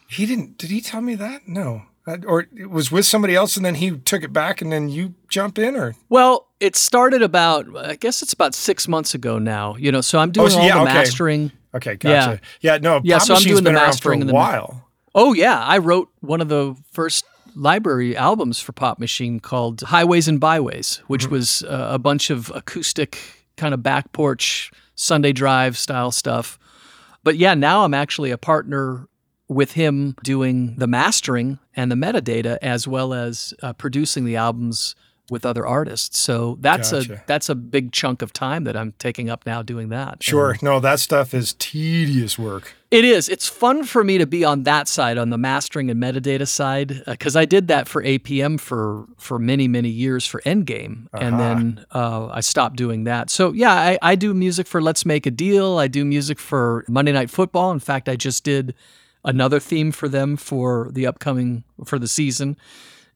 [0.09, 1.47] he didn't, did he tell me that?
[1.47, 1.83] No.
[2.07, 4.89] Uh, Or it was with somebody else and then he took it back and then
[4.89, 5.95] you jump in or?
[6.09, 9.75] Well, it started about I guess it's about six months ago now.
[9.75, 10.93] You know, so I'm doing so all yeah, the okay.
[10.93, 11.51] mastering.
[11.73, 12.41] Okay, gotcha.
[12.59, 14.89] Yeah, no, Yeah, Pop so I'm doing the mastering for and a while.
[15.13, 20.27] Oh yeah, I wrote one of the first library albums for Pop Machine called Highways
[20.27, 23.17] and Byways, which was uh, a bunch of acoustic
[23.57, 26.57] kind of back porch Sunday drive style stuff.
[27.23, 29.07] But yeah, now I'm actually a partner
[29.51, 34.95] with him doing the mastering and the metadata as well as uh, producing the albums
[35.29, 36.17] with other artists.
[36.19, 39.89] So that's a that's a big chunk of time that I'm taking up now doing
[39.89, 40.23] that.
[40.23, 40.57] Sure.
[40.61, 42.75] No, that stuff is tedious work.
[42.91, 43.29] It is.
[43.29, 47.03] It's fun for me to be on that side, on the mastering and metadata side,
[47.05, 51.85] because I did that for APM for for many many years for Endgame, and then
[51.91, 53.29] uh, I stopped doing that.
[53.29, 55.77] So yeah, I, I do music for Let's Make a Deal.
[55.77, 57.71] I do music for Monday Night Football.
[57.71, 58.75] In fact, I just did
[59.23, 62.57] another theme for them for the upcoming for the season.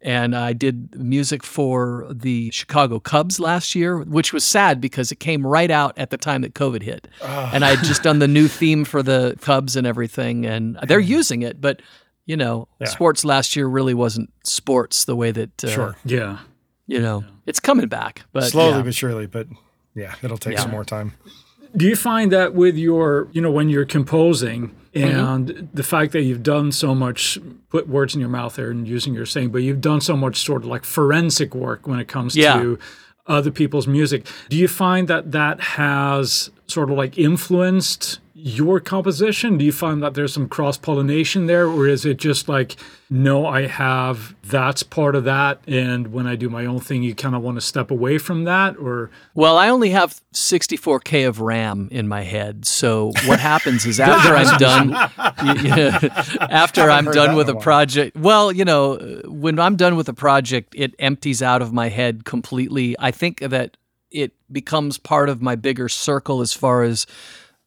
[0.02, 5.20] and I did music for the Chicago Cubs last year, which was sad because it
[5.20, 7.08] came right out at the time that COVID hit.
[7.24, 11.00] And I had just done the new theme for the Cubs and everything, and they're
[11.00, 11.82] using it, but
[12.28, 12.88] you know, Yeah.
[12.88, 15.96] sports last year really wasn't sports the way that uh, Sure.
[16.06, 16.39] Yeah.
[16.88, 18.82] you know it's coming back, but Slowly yeah.
[18.84, 19.48] but surely, but
[19.96, 20.62] yeah, it'll take Yeah.
[20.62, 21.13] some more time.
[21.76, 25.20] Do you find that with your, you know, when you're composing Mm-hmm.
[25.20, 27.38] and the fact that you've done so much,
[27.70, 30.38] put words in your mouth there and using your saying, but you've done so much
[30.38, 32.54] sort of like forensic work when it comes Yeah.
[32.62, 32.80] to
[33.28, 34.26] other people's music.
[34.48, 39.58] Do you find that that has sort of like influenced your composition?
[39.58, 42.76] Do you find that there's some cross pollination there, or is it just like,
[43.10, 47.16] no, I have that's part of that, and when I do my own thing, you
[47.16, 51.40] kind of want to step away from that, or Well, I only have 64k of
[51.40, 52.66] RAM in my head.
[52.68, 55.10] So what happens is after I'm done, y-
[55.42, 60.08] y- after I'm done with a a project, well, you know, when I'm done with
[60.08, 62.96] a project, it empties out of my head completely.
[63.00, 63.76] I think that
[64.12, 67.08] it becomes part of my bigger circle as far as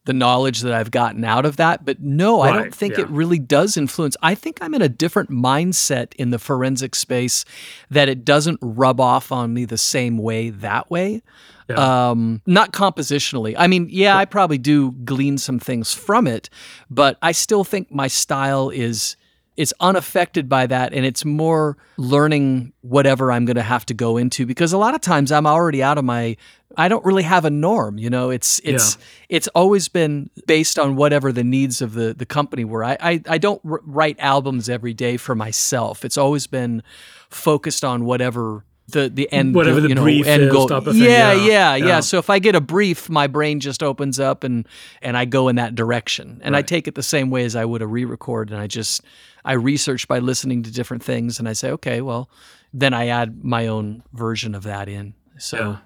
[0.08, 1.84] the knowledge that I've gotten out of that.
[1.84, 3.02] But no, I don't think yeah.
[3.02, 4.16] it really does influence.
[4.22, 7.44] I think I'm in a different mindset in the forensic space
[7.90, 11.22] that it doesn't rub off on me the same way that way.
[11.68, 13.54] Um, not compositionally.
[13.58, 16.48] I mean, yeah, I probably do glean some things from it,
[16.88, 19.14] but I still think my style is
[19.58, 24.16] it's unaffected by that and it's more learning whatever I'm going to have to go
[24.16, 26.36] into because a lot of times I'm already out of my
[26.76, 28.30] I don't really have a norm, you know.
[28.30, 32.84] It's it's it's always been based on whatever the needs of the the company were.
[32.84, 36.04] I I, I don't r- write albums every day for myself.
[36.04, 36.84] It's always been
[37.28, 40.66] focused on whatever the the end Whatever goal- the you know, brief end is goal.
[40.68, 42.00] type of thing, yeah, yeah, yeah, yeah, yeah.
[42.00, 44.66] So if I get a brief, my brain just opens up and
[45.02, 46.40] and I go in that direction.
[46.42, 49.02] And I take it the same way as I would a re-record and I just
[49.44, 52.30] I research by listening to different things and I say, okay, well,
[52.72, 55.14] then I add my own version of that in.
[55.38, 55.76] So Yeah.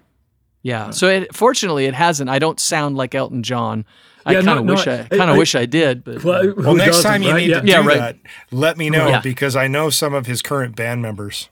[0.85, 0.89] yeah.
[0.91, 2.29] So it, fortunately it hasn't.
[2.29, 3.85] I don't sound like Elton John.
[4.25, 6.23] I Yeah, no, kind of no, wish I, I- kind of wish I did, but
[6.23, 7.37] well, Well, next doesn't, time you right?
[7.41, 7.59] need yeah.
[7.59, 7.97] to do Yeah, right.
[7.97, 8.17] that,
[8.51, 9.19] let me know Yeah.
[9.21, 11.49] because I know some of his current band members.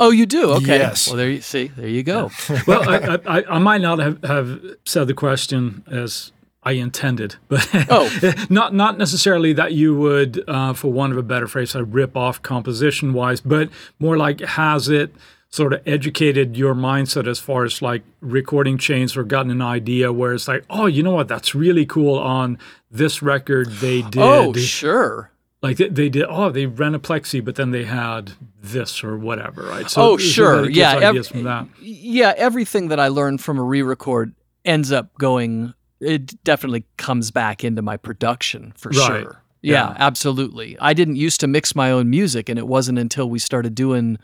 [0.00, 0.50] Oh, you do?
[0.52, 0.78] Okay.
[0.78, 1.06] Yes.
[1.06, 1.68] Well, there you see.
[1.68, 2.30] There you go.
[2.66, 6.32] well, I, I, I might not have, have said the question as
[6.62, 8.10] I intended, but Oh.
[8.50, 12.16] not not necessarily that you would, uh, for want of a better phrase, say rip
[12.16, 15.14] off composition wise, but more like has it
[15.52, 20.12] sort of educated your mindset as far as like recording chains or gotten an idea
[20.12, 22.56] where it's like, oh, you know what, that's really cool on
[22.90, 24.22] this record they did.
[24.22, 25.29] Oh, sure.
[25.62, 29.16] Like they, they did oh they ran a plexi but then they had this or
[29.18, 30.62] whatever right so Oh, sure.
[30.62, 33.62] that it gets Yeah, ev- ideas from that yeah, everything that I learned from a
[33.62, 35.72] re-record ends up going.
[36.00, 39.22] It definitely comes back into my production for Right.
[39.22, 39.42] sure.
[39.62, 39.96] Yeah, Yeah.
[39.98, 40.76] absolutely.
[40.80, 44.18] I didn't used to mix my own music, and it wasn't until we started doing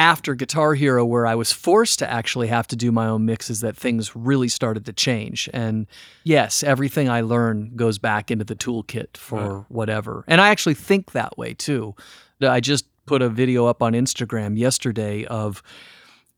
[0.00, 3.60] after Guitar Hero where I was forced to actually have to do my own mixes
[3.60, 5.48] that things really started to change.
[5.52, 5.86] And
[6.24, 10.24] yes, everything I learn goes back into the toolkit for whatever.
[10.26, 11.94] And I actually think that way too.
[12.42, 15.62] I just put a video up on Instagram yesterday of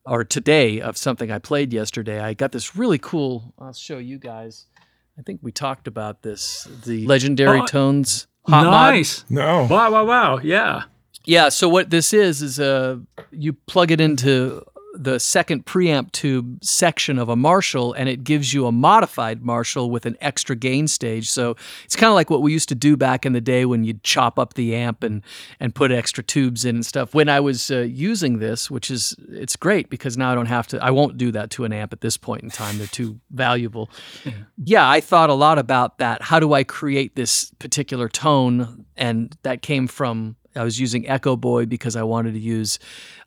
[0.04, 2.18] or today of something I played yesterday.
[2.18, 3.54] I got this really cool.
[3.60, 4.66] I'll show you guys.
[5.16, 6.66] I think we talked about this.
[6.84, 8.94] The legendary Oh, tones hot mod.
[8.94, 9.68] nice No.
[9.70, 10.82] wow wow wow yeah
[11.24, 11.48] Yeah.
[11.48, 12.98] So what this is is uh,
[13.30, 18.52] you plug it into the second preamp tube section of a Marshall, and it gives
[18.52, 21.30] you a modified Marshall with an extra gain stage.
[21.30, 23.84] So it's kind of like what we used to do back in the day when
[23.84, 25.22] you'd chop up the amp and
[25.60, 27.14] and put extra tubes in and stuff.
[27.14, 30.66] When I was uh, using this, which is it's great because now I don't have
[30.68, 30.82] to.
[30.82, 32.78] I won't do that to an amp at this point in time.
[32.78, 33.90] They're too valuable.
[34.62, 36.22] Yeah, I thought a lot about that.
[36.22, 38.84] How do I create this particular tone?
[38.96, 42.78] And that came from I was using Echo Boy because I wanted to use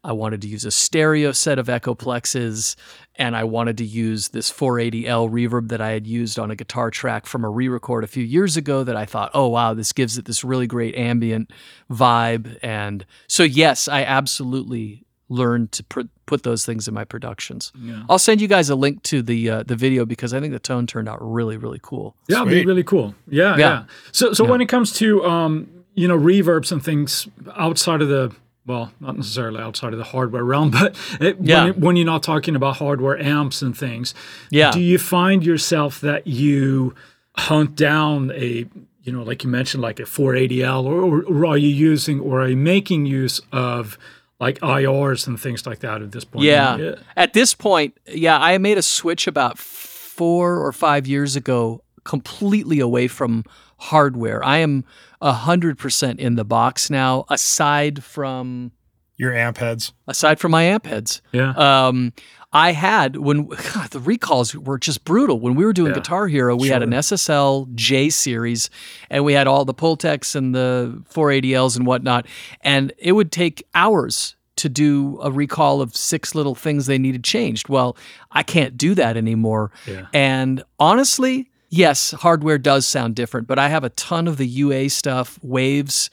[0.04, 2.76] I wanted to use a stereo set of Echoplexes
[3.16, 6.92] and I wanted to use this 480L reverb that I had used on a guitar
[6.92, 10.18] track from a re-record a few years ago that I thought, "Oh wow, this gives
[10.18, 11.52] it this really great ambient
[11.90, 17.72] vibe." And so yes, I absolutely learned to pr- put those things in my productions.
[17.80, 18.04] Yeah.
[18.10, 20.60] I'll send you guys a link to the uh, the video because I think the
[20.60, 22.16] tone turned out really really cool.
[22.28, 23.84] yeah it'd be really cool yeah yeah, Yeah.
[24.12, 28.34] so so when it comes to um you know reverbs and things outside of the
[28.68, 31.66] well, not necessarily outside of the hardware realm, but it, Yeah.
[31.66, 34.16] when, when you're not talking about hardware amps and things,
[34.50, 34.72] Yeah.
[34.72, 36.96] do you find yourself that you
[37.38, 38.66] hunt down a,
[39.04, 42.42] you know, like you mentioned, like a 480L, or, or, or are you using or
[42.42, 44.00] are you making use of
[44.40, 46.46] like IRs and things like that at this point?
[46.46, 46.96] Yeah.
[47.16, 52.80] At this point, yeah, I made a switch about four or five years ago completely
[52.80, 53.44] away from
[53.78, 54.44] hardware.
[54.44, 54.84] I am
[55.22, 58.72] 100% in the box now, aside from
[59.18, 59.94] Your amp heads.
[60.08, 61.22] aside from my amp heads.
[61.32, 61.52] Yeah.
[61.52, 62.14] Um,
[62.54, 65.40] I had when God, the recalls were just brutal.
[65.40, 68.70] When we were doing Yeah, Guitar Hero, we had an SSL J series,
[69.10, 72.28] and we had all the Pultecs and the 480Ls and whatnot,
[72.62, 77.26] and it would take hours to do a recall of six little things they needed
[77.26, 77.68] changed.
[77.68, 77.98] Well,
[78.32, 79.72] I can't do that anymore.
[79.86, 80.08] Yeah.
[80.14, 84.90] And honestly, yes, hardware does sound different, but I have a ton of the UA
[84.90, 86.10] stuff, Waves,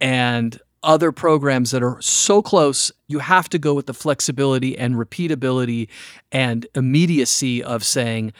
[0.00, 2.92] and other programs that are so close.
[3.08, 5.88] You have to go with the flexibility and repeatability
[6.30, 8.32] and immediacy of saying,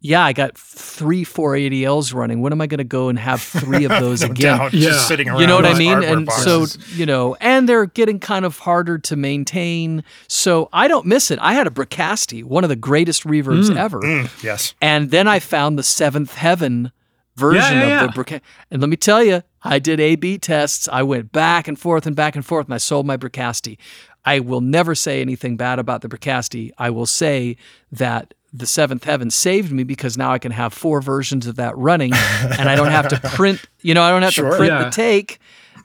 [0.00, 2.40] yeah, I got three 480Ls running.
[2.40, 4.58] When am I going to go and have three of those No again?
[4.58, 4.88] doubt, Yeah.
[4.90, 5.40] just sitting around.
[5.40, 5.92] You know what I mean?
[5.92, 10.02] hardware And so, you know, and they're getting kind of harder to maintain.
[10.28, 11.38] So I don't miss it.
[11.42, 14.00] I had a Bricasti, one of the greatest reverbs ever.
[14.00, 14.74] Mm, yes.
[14.80, 16.92] And then I found the Seventh Heaven
[17.36, 18.40] version Yeah, yeah, of the Bricasti.
[18.70, 20.88] And let me tell you, I did A B tests.
[20.90, 23.76] I went back and forth and back and forth, and I sold my Bricasti.
[24.24, 26.70] I will never say anything bad about the Bricasti.
[26.78, 27.56] I will say
[27.92, 31.76] that the Seventh Heaven saved me because now I can have four versions of that
[31.76, 33.60] running, and I don't have to print.
[33.80, 34.50] You know, I don't have Sure.
[34.50, 34.84] to print Yeah.
[34.84, 35.38] the take.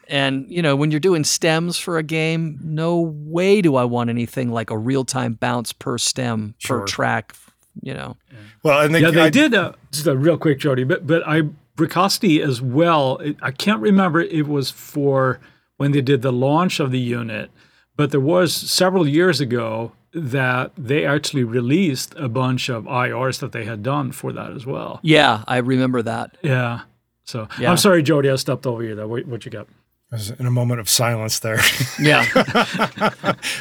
[0.08, 4.10] And you know, when you're doing stems for a game, no way do I want
[4.10, 6.80] anything like a real time bounce per stem Sure.
[6.82, 7.36] per track.
[7.82, 8.17] You know.
[8.63, 9.54] Well, and they, Yeah, they I- did.
[9.54, 11.43] Uh, just a real quick, Jody, but but I
[11.78, 13.17] Bricasti as well.
[13.17, 15.39] It, I can't remember it was for
[15.78, 17.51] when they did the launch of the unit,
[17.97, 23.51] but there was several years ago that they actually released a bunch of IRs that
[23.51, 24.99] they had done for that as well.
[25.04, 26.38] Yeah, I remember that.
[26.41, 26.82] Yeah.
[27.25, 27.69] So Yeah.
[27.71, 29.08] I'm sorry, Jody, I stepped over you there.
[29.08, 29.67] What, what you got?
[30.12, 31.60] I was in a moment of silence there.
[31.99, 32.25] Yeah.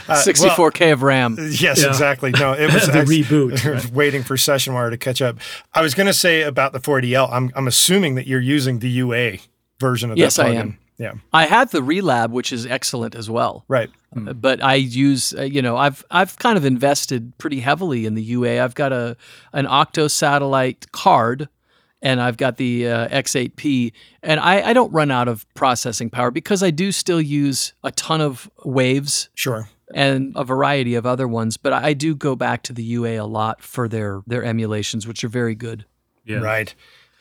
[0.06, 1.36] Uh, 64K of RAM.
[1.38, 1.88] yes, Yeah.
[1.88, 2.30] exactly.
[2.30, 3.90] No, it was The I- reboot, right?
[3.92, 5.38] waiting for Session Wire to catch up.
[5.72, 7.28] I was going to say about the 40L.
[7.32, 9.38] I'm I'm assuming that you're using the UA
[9.80, 10.78] version of Yes, that I am.
[10.98, 11.14] Yeah.
[11.33, 13.64] I had the Relab, which is excellent as well.
[13.68, 13.90] Right.
[14.14, 18.22] But I use, uh, you know, I've I've kind of invested pretty heavily in the
[18.22, 18.62] UA.
[18.62, 19.16] I've got a
[19.52, 21.48] an Octo satellite card,
[22.00, 26.30] and I've got the uh, X8P, and I, I don't run out of processing power
[26.30, 29.68] because I do still use a ton of waves Sure.
[29.92, 31.57] and a variety of other ones.
[31.57, 35.24] But I do go back to the UA a lot for their their emulations, which
[35.24, 35.87] are very good.
[36.24, 36.38] Yeah.
[36.38, 36.72] Right.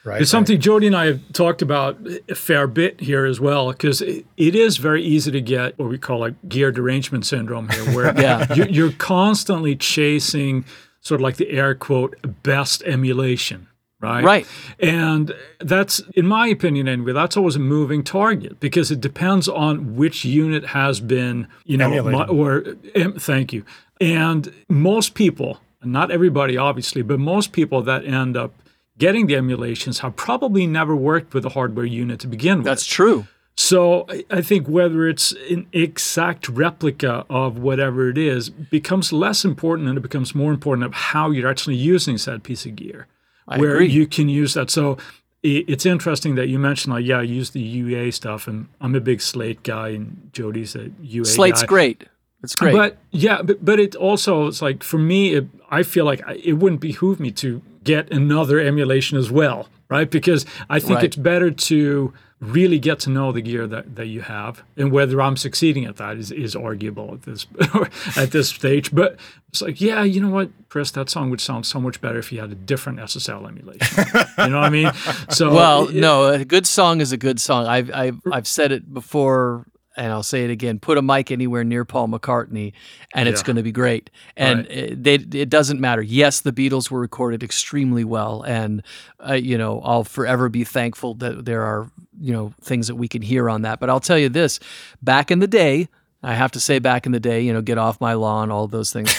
[0.06, 0.22] Right.
[0.22, 4.02] It's something Jody and I have talked about a fair bit here as well, because
[4.02, 7.86] it, it is very easy to get what we call like gear derangement syndrome here,
[7.96, 8.54] where Yeah.
[8.54, 10.66] you're, you're constantly chasing
[11.00, 13.68] sort of like the air quote best emulation,
[14.02, 14.24] right?
[14.26, 14.48] Right.
[14.80, 19.96] And that's, in my opinion anyway, that's always a moving target because it depends on
[19.96, 22.28] which unit has been, you know, Emulated.
[22.28, 22.64] mo- or
[22.96, 23.64] em, thank you.
[24.02, 28.54] And most people, not everybody obviously, but most people that end up
[28.98, 32.66] getting the emulations have probably never worked with a hardware unit to begin with.
[32.66, 33.28] That's true.
[33.56, 39.88] So I- think whether it's an exact replica of whatever it is becomes less important
[39.90, 43.08] and it becomes more important of how you're actually using said piece of gear.
[43.48, 43.88] I where agree.
[43.90, 44.70] you can use that.
[44.72, 44.98] So
[45.44, 49.02] it's interesting that you mentioned like, yeah, I use the UA stuff and I'm a
[49.02, 51.68] big slate guy and Jody's a UA Slate's guy.
[51.68, 52.04] great.
[52.44, 52.74] It's great.
[52.74, 56.42] But yeah, but, but it also it's like for me, it, I feel like I-
[56.44, 60.10] it wouldn't behoove me to get another emulation as well, right?
[60.10, 61.04] Because I think Right.
[61.06, 65.22] it's better to really get to know the gear that, that you have, and whether
[65.22, 67.48] I'm succeeding at that is, is arguable at this
[68.18, 68.94] at this stage.
[68.94, 69.18] But
[69.48, 72.34] it's like, yeah, you know what, Chris, that song would sound so much better if
[72.34, 74.06] you had a different SSL emulation.
[74.40, 74.92] you know what I mean?
[75.30, 77.66] So Well, it- no, a good song is a good song.
[77.66, 79.66] I've I've I've said it before,
[79.96, 80.80] and I'll say it again.
[80.80, 82.74] Put a mic anywhere near Paul McCartney,
[83.14, 83.46] and it's Yeah.
[83.46, 84.10] going to be great.
[84.36, 84.72] And Right.
[84.72, 86.02] it, they, it doesn't matter.
[86.02, 88.82] Yes, the Beatles were recorded extremely well, and
[89.28, 93.08] uh, you know I'll forever be thankful that there are you know things that we
[93.08, 93.80] can hear on that.
[93.80, 94.60] But I'll tell you this:
[95.02, 95.88] back in the day,
[96.22, 98.68] I have to say back in the day, you know, get off my lawn, all
[98.68, 99.14] those things.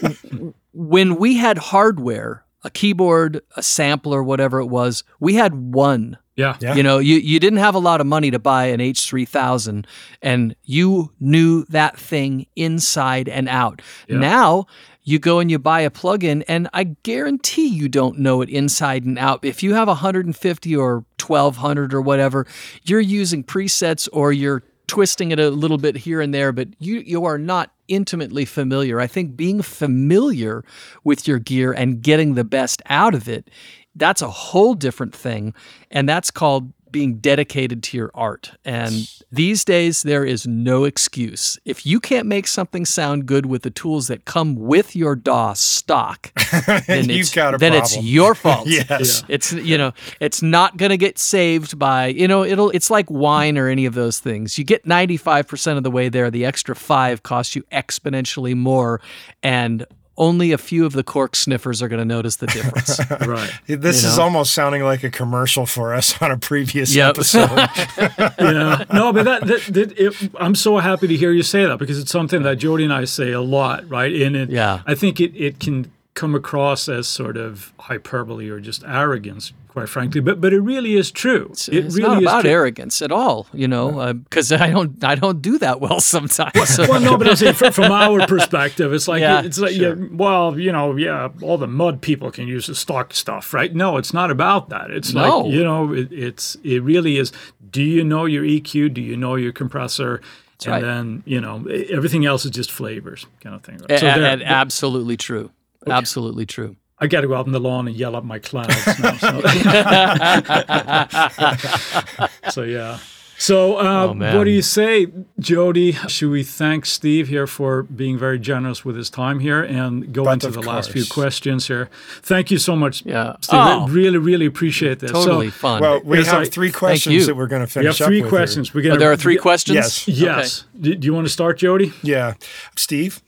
[0.72, 6.18] when we had hardware, a keyboard, a sampler, whatever it was, we had one.
[6.38, 6.74] Yeah, Yeah.
[6.76, 9.84] You know, you, you didn't have a lot of money to buy an H3000
[10.22, 13.82] and you knew that thing inside and out.
[14.08, 14.18] Yeah.
[14.18, 14.66] Now,
[15.02, 19.04] you go and you buy a plugin and I guarantee you don't know it inside
[19.04, 19.44] and out.
[19.44, 22.46] If you have 150 or 1200 or whatever,
[22.84, 27.00] you're using presets or you're twisting it a little bit here and there, but you
[27.00, 29.00] you are not intimately familiar.
[29.00, 30.64] I think being familiar
[31.04, 33.50] with your gear and getting the best out of it,
[33.98, 35.54] that's a whole different thing.
[35.90, 38.52] And that's called being dedicated to your art.
[38.64, 41.58] And these days, there is no excuse.
[41.64, 45.52] If you can't make something sound good with the tools that come with your DAW
[45.54, 46.32] stock,
[46.86, 48.66] then, You've it's, got a then it's your fault.
[48.66, 49.22] Yes.
[49.28, 53.10] It's you know, it's not going to get saved by, you know, it'll it's like
[53.10, 54.58] wine or any of those things.
[54.58, 59.00] You get 95% of the way there, the extra 5 costs you exponentially more
[59.42, 59.86] and
[60.18, 62.98] only a few of the cork sniffers are going to notice the difference.
[63.26, 63.50] Right.
[63.66, 64.24] This You is know?
[64.24, 67.10] almost sounding like a commercial for us on a previous Yep.
[67.10, 67.50] episode.
[68.38, 68.84] yeah.
[68.92, 71.98] No, but that, that, that it, I'm so happy to hear you say that because
[71.98, 74.12] it's something that Jody and I say a lot, right?
[74.22, 74.82] And it, Yeah.
[74.86, 79.88] I think it, it can come across as sort of hyperbole or just arrogance, quite
[79.88, 80.20] frankly.
[80.20, 81.48] But but it really is true.
[81.50, 85.02] It's, it it's really not about arrogance at all, you know, because uh, I don't
[85.04, 86.68] I don't do that well sometimes.
[86.68, 89.72] So- Well, no, but I'm saying from, from our perspective, it's like Yeah, it's like
[89.72, 89.96] sure.
[89.96, 93.74] yeah, well, you know, yeah, all the mud people can use the stock stuff, right?
[93.74, 94.90] No, it's not about that.
[94.90, 95.40] It's No.
[95.40, 97.32] like you know, it, it's it really is.
[97.70, 98.94] Do you know your EQ?
[98.94, 100.20] Do you know your compressor?
[100.66, 100.82] and right.
[100.82, 103.78] then you know everything else is just flavors, kind of thing.
[103.88, 104.00] Right?
[104.00, 105.52] So a- absolutely true.
[105.86, 106.74] Absolutely true.
[107.00, 108.74] I got to go out on the lawn and yell at my clouds.
[108.98, 109.40] now, so.
[112.50, 112.98] So, yeah.
[113.40, 115.06] So uh, Oh, what do you say,
[115.38, 115.92] Jody?
[115.92, 120.24] Should we thank Steve here for being very generous with his time here and go
[120.24, 121.88] But into of the last few questions here?
[122.22, 123.36] Thank you so much, Yeah.
[123.40, 123.60] Steve.
[123.62, 123.86] Oh.
[123.88, 125.12] Really, really appreciate this.
[125.12, 125.80] Totally So, fun.
[125.80, 128.22] Well, we have I- three questions that we're going to we have finish up three
[128.22, 128.38] with here.
[128.40, 128.74] questions.
[128.74, 129.76] We're Oh, gonna, there are three questions?
[129.76, 130.08] Yes.
[130.08, 130.64] Yes.
[130.80, 131.92] Do, do you want to start, Jody?
[132.02, 132.34] Yeah.
[132.76, 133.20] Steve,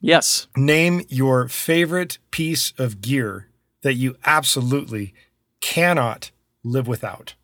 [0.00, 0.46] Yes.
[0.56, 3.48] name your favorite piece of gear
[3.82, 5.14] that you absolutely
[5.60, 6.30] cannot
[6.64, 7.34] live without.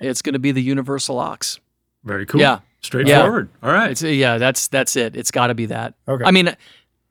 [0.00, 1.60] It's going to be the universal ox.
[2.04, 2.40] Very cool.
[2.40, 2.60] Yeah.
[2.82, 3.50] Straightforward.
[3.62, 3.90] All right.
[3.90, 5.14] It's yeah, that's that's it.
[5.14, 5.94] It's got to be that.
[6.08, 6.24] Okay.
[6.24, 6.56] I mean,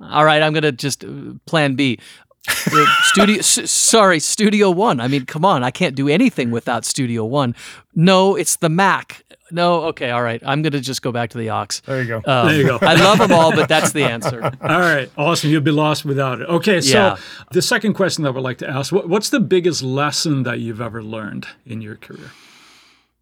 [0.02, 2.00] all right, I'm going to just uh, plan B.
[2.48, 5.00] Studio s- sorry, Studio 1.
[5.00, 5.64] I mean, come on.
[5.64, 7.56] I can't do anything without Studio 1.
[7.96, 9.24] No, it's the Mac.
[9.52, 10.40] No, okay, all right.
[10.46, 11.80] I'm going to just go back to the Ox.
[11.82, 12.18] There you go.
[12.18, 12.78] Um, There you go.
[12.82, 14.44] I love them all, but that's the answer.
[14.62, 15.50] All right, awesome.
[15.50, 16.48] You'll be lost without it.
[16.48, 17.18] Okay, so Yeah.
[17.52, 20.60] the second question that I would like to ask: what, What's the biggest lesson that
[20.60, 22.30] you've ever learned in your career?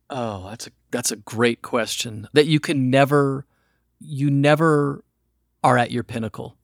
[0.09, 2.27] Oh, that's a that's a great question.
[2.33, 3.45] That you can never
[4.01, 5.05] you never
[5.63, 6.57] are at your pinnacle.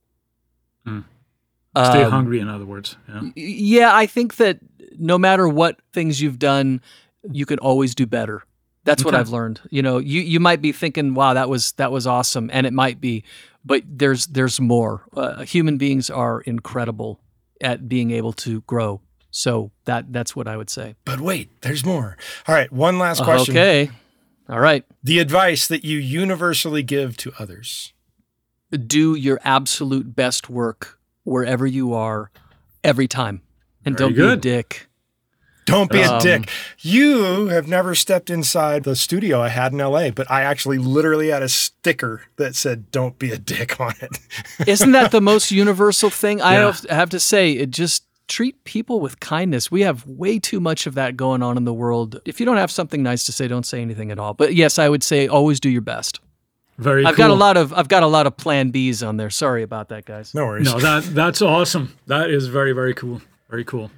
[0.85, 1.01] Hmm.
[1.75, 2.95] Stay Um, hungry, in other words.
[3.09, 3.21] Yeah.
[3.35, 4.59] Yeah, I think that
[4.97, 6.81] no matter what things you've done,
[7.31, 8.43] you can always do better.
[8.85, 9.61] That's what I've learned.
[9.71, 12.73] You know, you you might be thinking, "Wow, that was that was awesome," and it
[12.73, 13.23] might be,
[13.63, 15.03] but there's there's more.
[15.15, 17.21] Uh, human beings are incredible
[17.61, 18.99] at being able to grow.
[19.31, 20.95] So that that's what I would say.
[21.05, 22.17] But wait, there's more.
[22.45, 23.55] All right, one last question.
[23.55, 23.89] Okay.
[24.49, 24.83] All right.
[25.01, 27.93] The advice that you universally give to others.
[28.69, 32.31] do your absolute best work wherever you are
[32.83, 33.41] every time.
[33.85, 34.87] And Very don't be a dick.
[35.65, 36.49] Don't be a Um, dick.
[36.81, 41.29] You have never stepped inside the studio I had in LA, but I actually literally
[41.29, 44.19] had a sticker that said "Don't be a dick" on it.
[44.67, 46.41] isn't that the most universal thing?
[46.41, 46.65] I Yeah.
[46.65, 49.69] have, have to say it just treat people with kindness.
[49.71, 52.19] We have way too much of that going on in the world.
[52.25, 54.33] If you don't have something nice to say don't say anything at all.
[54.33, 56.19] But yes i would say always do your best
[56.77, 57.05] Very.
[57.05, 57.27] i've cool.
[57.27, 59.89] got a lot of i've got a lot of plan b's on there sorry about
[59.89, 60.65] that guys No worries.
[60.65, 61.95] No, that that's awesome.
[62.07, 63.21] That is very very cool.
[63.49, 63.91] Very cool.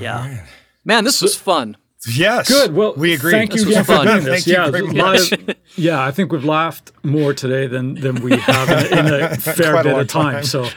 [0.00, 0.44] yeah
[0.84, 2.48] man this was fun Yes.
[2.48, 2.74] Good.
[2.74, 3.32] Well, we agree.
[3.32, 4.44] Thank you This was again for doing this.
[4.44, 8.16] Thank you yeah, very a of- yeah, I think we've laughed more today than than
[8.16, 10.32] we have in, in a fair Quite bit long of time.
[10.34, 10.44] time.
[10.44, 10.68] So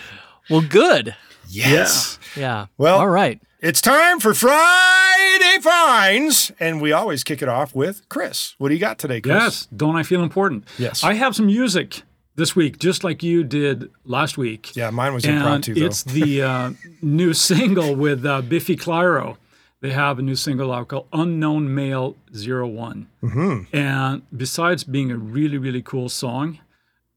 [0.49, 1.15] well good
[1.49, 2.17] Yes.
[2.38, 7.73] yeah Well- all right It's time for Friday Finds, and we always kick it off
[7.73, 8.53] with Chris.
[8.59, 9.33] What do you got today, Chris?
[9.33, 10.67] yes, don't I feel important?
[10.77, 11.03] Yes.
[11.03, 12.03] I have some music
[12.35, 14.75] this week, just like you did last week.
[14.75, 15.87] Yeah, mine was and impromptu though.
[15.87, 19.37] it's the uh, new single with uh, Biffy Clyro.
[19.81, 23.07] They have a new single out called Unknown Male Zero One.
[23.23, 23.75] Mm-hmm.
[23.75, 26.59] And besides being a really, really cool song,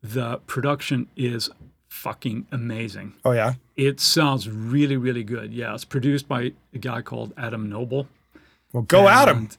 [0.03, 1.51] the production is
[2.01, 3.13] fucking amazing.
[3.27, 3.55] oh yeah.
[3.77, 5.53] It sounds really, really good.
[5.53, 8.09] Yeah, it's produced by a guy called Adam Noble.
[8.73, 9.07] Well, go.
[9.09, 9.57] And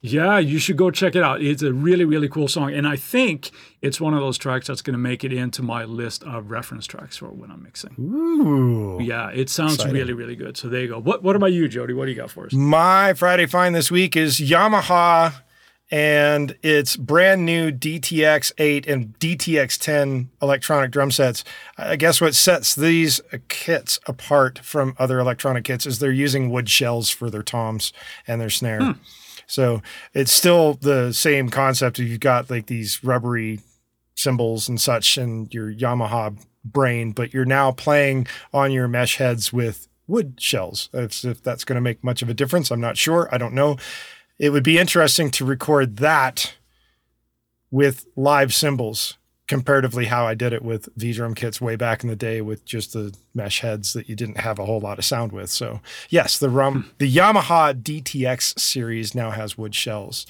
[0.00, 1.42] Yeah, you should go check it out.
[1.42, 2.72] It's a really, really cool song.
[2.74, 3.50] And I think
[3.82, 6.86] it's one of those tracks that's going to make it into my list of reference
[6.86, 7.94] tracks for when I'm mixing.
[7.98, 8.98] Ooh.
[9.02, 9.94] Yeah, it sounds Exciting.
[9.94, 10.56] really, really good.
[10.56, 11.00] So there you go.
[11.00, 11.92] What What about you, Jody?
[11.94, 12.52] What do you got for us?
[12.52, 15.34] My Friday find this week is Yamaha
[15.94, 21.44] and its brand new DTX 8 and DTX 10 electronic drum sets.
[21.78, 26.68] I guess what sets these kits apart from other electronic kits is they're using wood
[26.68, 27.92] shells for their toms
[28.26, 28.80] and their snare.
[28.80, 28.92] Hmm.
[29.46, 29.82] So
[30.14, 32.00] it's still the same concept.
[32.00, 33.60] You've got like these rubbery
[34.16, 39.52] cymbals and such and your Yamaha brain, but you're now playing on your mesh heads
[39.52, 40.88] with wood shells.
[40.92, 43.28] If, if that's going to make much of a difference, I'm not sure.
[43.30, 43.76] I don't know.
[44.38, 46.54] It would be interesting to record that
[47.70, 49.16] with live cymbals
[49.46, 52.64] comparatively how I did it with V drum kits way back in the day with
[52.64, 55.50] just the mesh heads that you didn't have a whole lot of sound with.
[55.50, 60.26] So yes, the rum the Yamaha DTX series now has wood shells.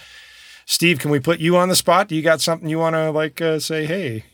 [0.66, 2.08] Steve, can we put you on the spot?
[2.08, 3.84] Do you got something you want to like uh, say?
[3.84, 4.24] Hey,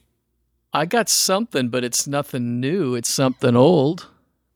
[0.72, 2.94] I got something, but it's nothing new.
[2.94, 4.06] It's something old.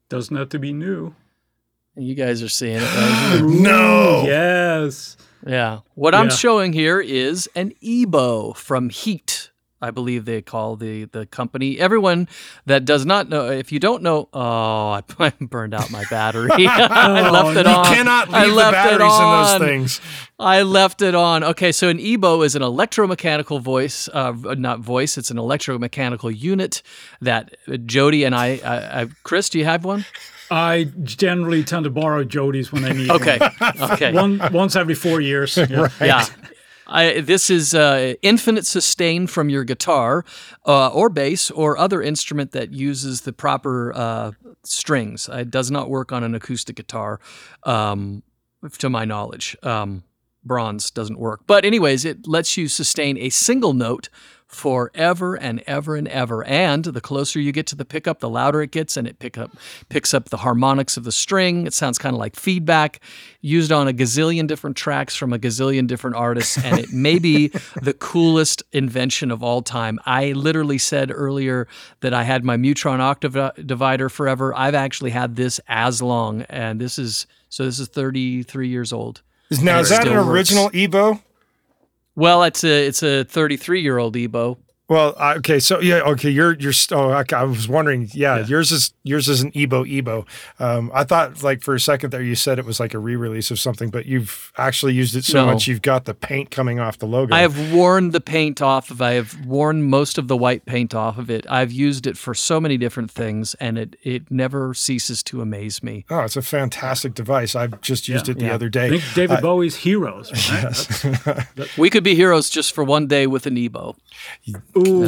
[0.08, 1.14] Doesn't have to be new.
[1.96, 3.42] You guys are seeing it right here.
[3.48, 4.24] no.
[4.26, 5.16] Yes.
[5.46, 5.80] Yeah.
[5.94, 9.50] What I'm showing here is an EBow from Heet.
[9.82, 11.78] I believe they call the the company.
[11.78, 12.26] Everyone
[12.64, 16.48] that does not know, if you don't know, oh, I burned out my battery.
[16.56, 17.84] I left it you on.
[17.90, 19.60] You cannot I leave the left it batteries in on.
[19.60, 20.00] those things.
[20.38, 21.44] I left it on.
[21.44, 25.18] Okay, so an EBow is an electromechanical voice, uh, not voice.
[25.18, 26.82] It's an electromechanical unit
[27.20, 29.06] that uh, Jody and I, I, I.
[29.22, 30.06] Chris, do you have one?
[30.50, 33.38] I generally tend to borrow Jody's when I need Okay,
[33.80, 34.12] okay.
[34.12, 34.38] one.
[34.38, 35.56] one once every four years.
[35.68, 35.88] Yeah.
[36.00, 36.26] Yeah.
[36.86, 40.22] I, this is uh, infinite sustain from your guitar
[40.66, 44.32] uh, or bass or other instrument that uses the proper uh,
[44.64, 45.28] strings.
[45.32, 47.20] It does not work on an acoustic guitar,
[47.62, 48.22] um,
[48.78, 49.56] to my knowledge.
[49.62, 50.04] Um,
[50.44, 51.40] bronze doesn't work.
[51.46, 54.10] But, anyways, it lets you sustain a single note
[54.54, 56.44] forever and ever and ever.
[56.44, 59.36] And the closer you get to the pickup, the louder it gets, and it pick
[59.36, 59.50] up
[59.88, 61.66] picks up the harmonics of the string.
[61.66, 63.00] It sounds kind of like feedback,
[63.40, 67.48] used on a gazillion different tracks from a gazillion different artists, and it may be
[67.82, 69.98] the coolest invention of all time.
[70.06, 71.66] I literally said earlier
[72.00, 74.54] that I had my Mu-Tron octave divider forever.
[74.56, 79.22] I've actually had this as long, and this is so this is 33 years old.
[79.62, 80.52] Now, is that an still works.
[80.52, 81.20] original EBow?
[82.16, 84.58] Well, it's a it's a 33 year old EBow.
[84.86, 86.72] Well, I- okay, so yeah, okay, you're you're.
[86.92, 88.10] Oh, okay, I was wondering.
[88.12, 90.26] Yeah, yours is yours is an EBow EBow.
[90.62, 93.50] Um, I thought like for a second there you said it was like a re-release
[93.50, 95.52] of something, but you've actually used it so No.
[95.52, 97.34] much you've got the paint coming off the logo.
[97.34, 99.00] I have worn the paint off of.
[99.00, 101.46] I have worn most of the white paint off of it.
[101.48, 105.82] I've used it for so many different things, and it it never ceases to amaze
[105.82, 106.04] me.
[106.10, 107.56] Oh, it's a fantastic device.
[107.56, 108.32] I've just used Yeah.
[108.32, 108.54] it the Yeah.
[108.54, 108.90] other day.
[108.90, 110.30] think David Bowie's Heroes.
[110.50, 110.62] Right?
[111.24, 111.46] That's-
[111.78, 113.96] We could be heroes just for one day with an EBow.
[114.76, 115.00] Ooh,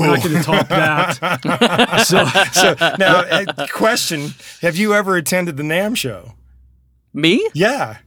[0.00, 2.04] we're not going to talk that.
[2.06, 4.30] so, so now, uh, question:
[4.62, 6.34] Have you ever attended the NAMM show?
[7.14, 7.48] Me?
[7.54, 7.98] Yeah.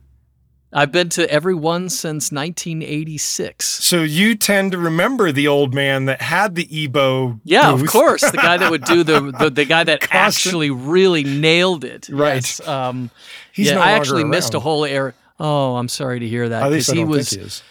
[0.73, 3.65] I've been to every one since 1986.
[3.65, 7.39] So you tend to remember the old man that had the EBow.
[7.45, 8.21] Yeah, of course.
[8.29, 12.09] The guy that would do the the, the guy that Constant- actually really nailed it.
[12.09, 12.35] Right.
[12.35, 12.67] Yes.
[12.67, 13.09] Um,
[13.53, 15.13] He's yeah, no I longer actually missed a whole area.
[15.39, 16.63] Oh, I'm sorry to hear that.
[16.63, 17.63] At least 'cause I he don't was think he is.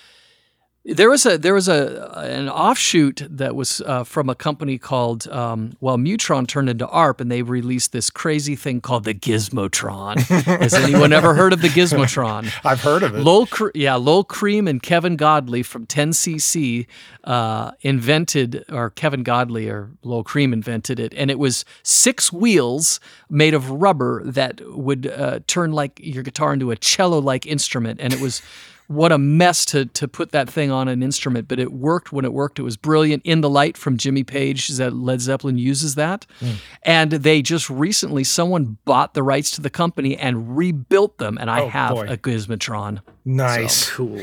[0.86, 5.26] There was a there was a an offshoot that was uh, from a company called
[5.28, 10.18] um, well Mu-Tron turned into ARP and they released this crazy thing called the Gizmotron.
[10.18, 12.52] Has anyone ever heard of the Gizmotron?
[12.64, 13.20] I've heard of it.
[13.20, 16.86] Lol, yeah, Lol Creme and Kevin Godley from 10cc
[17.24, 23.00] uh, invented, or Kevin Godley or Lol Creme invented it, and it was six wheels
[23.30, 28.12] made of rubber that would uh, turn like your guitar into a cello-like instrument, and
[28.12, 28.42] it was.
[28.86, 32.24] What a mess to to put that thing on an instrument, but it worked when
[32.24, 32.58] it worked.
[32.58, 33.22] It was brilliant.
[33.24, 36.52] In the Light from Jimmy Page, that Led Zeppelin uses that, hmm.
[36.82, 41.50] and they just recently someone bought the rights to the company and rebuilt them, and
[41.50, 42.06] I Oh, have boy.
[42.08, 43.00] a Gizmotron.
[43.24, 43.88] Nice.
[43.94, 44.20] cool.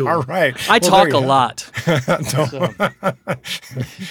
[0.00, 0.56] All right.
[0.68, 1.70] I Well, talk a lot.
[1.86, 2.00] We're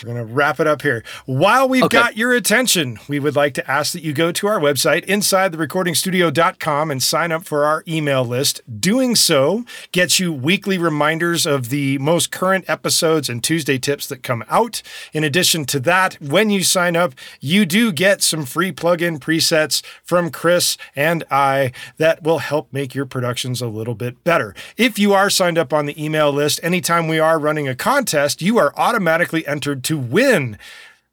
[0.06, 1.04] going to wrap it up here.
[1.26, 1.98] While we've Okay.
[1.98, 6.92] got your attention, we would like to ask that you go to our website, insidetherecordingstudio.com,
[6.92, 8.62] and sign up for our email list.
[8.80, 14.24] Doing so gets you weekly reminders of the most current episodes and Tuesday tips that
[14.24, 14.82] come out.
[15.12, 19.84] In addition to that, when you sign up, you do get some free plugin presets
[20.04, 24.56] from Chris and I that will help make your productions a little bit better.
[24.78, 28.42] If you are signed up on the email list, anytime we are running a contest,
[28.42, 30.58] you are automatically entered to win.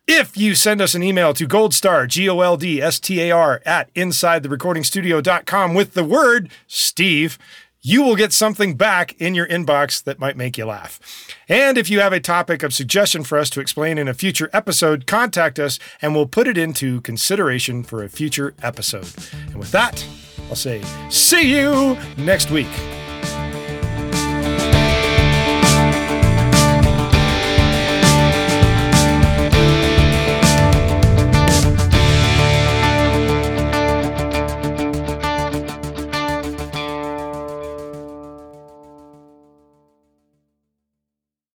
[0.06, 3.30] If you send us an email to goldstar, G O L D S T A
[3.30, 7.38] R, at insidetherecordingstudio.com with the word Steve,
[7.82, 11.00] you will get something back in your inbox that might make you laugh.
[11.48, 14.48] And if you have a topic of suggestion for us to explain in a future
[14.52, 19.08] episode, contact us and we'll put it into consideration for a future episode.
[19.48, 20.06] And with that,
[20.48, 22.68] I'll say, see you next week.